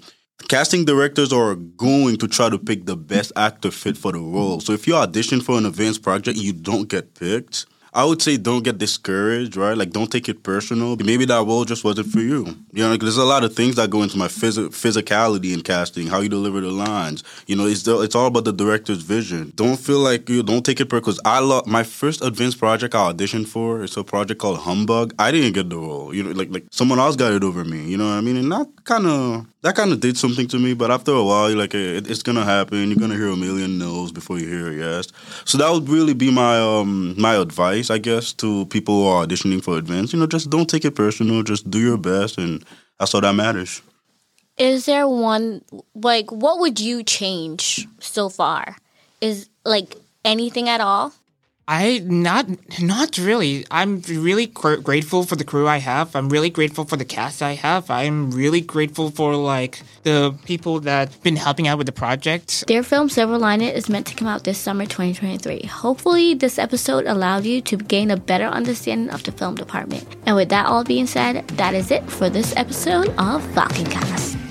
casting 0.48 0.86
directors 0.86 1.34
are 1.34 1.56
going 1.56 2.18
to 2.18 2.28
try 2.28 2.50
to 2.50 2.58
pick 2.58 2.86
the 2.86 2.96
best 2.96 3.32
actor 3.36 3.72
fit 3.72 3.98
for 3.98 4.12
the 4.12 4.20
role. 4.20 4.60
So 4.60 4.74
if 4.74 4.88
you 4.88 4.96
audition 4.96 5.42
for 5.42 5.58
an 5.58 5.66
advanced 5.66 6.04
project, 6.04 6.38
you 6.38 6.54
don't 6.54 6.88
get 6.88 7.16
picked. 7.16 7.66
I 7.94 8.06
would 8.06 8.22
say 8.22 8.38
don't 8.38 8.64
get 8.64 8.78
discouraged, 8.78 9.58
right? 9.58 9.76
Like 9.76 9.90
don't 9.90 10.12
take 10.12 10.30
it 10.30 10.44
personal. 10.44 10.96
Maybe 10.98 11.26
that 11.26 11.48
role 11.48 11.66
just 11.66 11.84
wasn't 11.84 12.12
for 12.12 12.20
you. 12.20 12.46
You 12.72 12.84
know, 12.84 12.92
like, 12.92 13.00
there's 13.00 13.18
a 13.18 13.26
lot 13.26 13.44
of 13.44 13.56
things 13.56 13.76
that 13.78 13.90
go 13.90 14.04
into 14.04 14.18
my 14.20 14.28
phys- 14.28 14.70
physicality 14.70 15.52
in 15.52 15.62
casting, 15.62 16.06
how 16.06 16.20
you 16.20 16.30
deliver 16.30 16.62
the 16.62 16.70
lines. 16.70 17.24
You 17.48 17.56
know, 17.56 17.66
it's 17.66 17.84
the, 17.84 18.00
it's 18.02 18.14
all 18.14 18.28
about 18.28 18.44
the 18.44 18.54
director's 18.54 19.02
vision. 19.02 19.52
Don't 19.56 19.78
feel 19.78 19.98
like 19.98 20.30
you 20.30 20.44
don't 20.44 20.64
take 20.64 20.80
it 20.80 20.86
personal. 20.86 21.02
Because 21.02 21.20
I 21.26 21.40
love 21.40 21.66
my 21.66 21.82
first 21.82 22.22
advanced 22.24 22.60
project 22.60 22.94
I 22.94 23.12
auditioned 23.12 23.48
for. 23.48 23.84
It's 23.84 23.98
a 23.98 24.04
project 24.04 24.40
called 24.40 24.60
Humbug. 24.60 25.16
I 25.18 25.32
didn't 25.32 25.54
get 25.54 25.70
the 25.70 25.78
role. 25.78 26.14
You 26.14 26.24
know, 26.24 26.32
like 26.32 26.52
like 26.52 26.66
someone 26.70 27.00
else 27.00 27.16
got 27.16 27.34
it 27.34 27.44
over 27.44 27.66
me. 27.66 27.84
You 27.90 27.98
know 27.98 28.06
what 28.06 28.18
I 28.18 28.22
mean? 28.22 28.38
And 28.38 28.52
that 28.52 28.68
kind 28.84 29.08
of 29.08 29.48
that 29.68 29.76
kind 29.76 29.92
of 29.92 30.00
did 30.00 30.18
something 30.18 30.48
to 30.48 30.58
me. 30.60 30.74
But 30.74 30.92
after 30.92 31.12
a 31.12 31.24
while, 31.24 31.50
you're 31.50 31.60
like, 31.60 31.74
it's 31.74 32.24
gonna 32.24 32.46
happen. 32.46 32.90
You're 32.90 33.00
gonna 33.00 33.16
hear 33.16 33.28
a 33.28 33.36
million 33.36 33.78
no's 33.78 34.14
before 34.14 34.40
you 34.40 34.48
hear 34.48 34.72
a 34.72 34.74
yes. 34.74 35.10
So 35.44 35.58
that 35.58 35.70
would 35.70 35.90
really 35.90 36.14
be 36.14 36.32
my 36.32 36.58
um 36.58 37.20
my 37.20 37.36
advice, 37.36 37.90
I 37.90 37.98
guess, 37.98 38.32
to 38.34 38.66
people 38.68 39.02
who 39.02 39.08
are 39.08 39.26
auditioning 39.28 39.62
for 39.62 39.78
advance. 39.78 40.14
You 40.14 40.20
know, 40.20 40.28
just 40.28 40.50
don't 40.50 40.70
take 40.70 40.86
it 40.86 40.96
personal. 40.96 41.44
Just 41.44 41.70
do 41.70 41.80
your 41.80 41.98
best, 41.98 42.38
and 42.38 42.64
that's 42.98 43.14
all 43.14 43.20
that 43.20 43.36
matters. 43.36 43.82
Is 44.58 44.86
there 44.86 45.08
one, 45.08 45.62
like, 45.94 46.32
what 46.32 46.60
would 46.60 46.80
you 46.80 47.04
change 47.04 47.88
so 48.00 48.30
far? 48.30 48.78
Is 49.20 49.50
like 49.66 49.96
anything 50.24 50.70
at 50.70 50.80
all? 50.80 51.14
I 51.68 52.00
not 52.06 52.48
not 52.82 53.18
really. 53.18 53.66
I'm 53.70 54.00
really 54.08 54.48
gr- 54.48 54.78
grateful 54.78 55.24
for 55.24 55.36
the 55.36 55.44
crew 55.44 55.68
I 55.68 55.78
have. 55.78 56.16
I'm 56.16 56.30
really 56.30 56.50
grateful 56.50 56.86
for 56.86 56.96
the 56.96 57.04
cast 57.04 57.42
I 57.42 57.56
have. 57.56 57.92
I'm 57.92 58.32
really 58.32 58.62
grateful 58.62 59.12
for 59.12 59.36
like 59.36 59.82
the 60.04 60.34
people 60.46 60.80
that've 60.80 61.22
been 61.24 61.36
helping 61.36 61.68
out 61.68 61.78
with 61.78 61.88
the 61.88 61.92
project. 61.92 62.66
Their 62.68 62.84
film 62.84 63.10
Silver 63.10 63.38
Lining 63.38 63.68
is 63.68 63.90
meant 63.90 64.08
to 64.08 64.16
come 64.16 64.30
out 64.30 64.46
this 64.46 64.58
summer 64.58 64.86
2023. 64.86 65.68
Hopefully, 65.68 66.34
this 66.34 66.58
episode 66.58 67.06
allowed 67.06 67.44
you 67.44 67.60
to 67.64 67.76
gain 67.76 68.12
a 68.12 68.18
better 68.18 68.46
understanding 68.46 69.10
of 69.10 69.24
the 69.24 69.34
film 69.34 69.56
department. 69.56 70.06
And 70.26 70.38
with 70.38 70.48
that 70.50 70.68
all 70.68 70.86
being 70.86 71.06
said, 71.08 71.46
that 71.60 71.74
is 71.74 71.92
it 71.92 72.10
for 72.10 72.30
this 72.30 72.56
episode 72.56 73.10
of 73.18 73.44
FalconCast. 73.54 74.47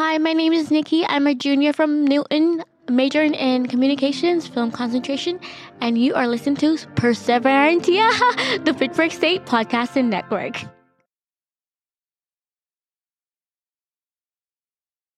Hi, 0.00 0.16
my 0.16 0.32
name 0.32 0.54
is 0.54 0.70
Nikki. 0.70 1.04
I'm 1.04 1.26
a 1.26 1.34
junior 1.34 1.74
from 1.74 2.06
Newton, 2.06 2.64
majoring 2.88 3.34
in 3.34 3.66
communications, 3.66 4.48
film 4.48 4.72
concentration, 4.72 5.38
and 5.82 5.98
you 5.98 6.14
are 6.14 6.26
listening 6.26 6.56
to 6.56 6.76
Perseverantia, 6.94 8.64
the 8.64 8.72
Fitchburg 8.72 9.12
State 9.12 9.44
Podcasting 9.44 10.06
Network. 10.06 10.64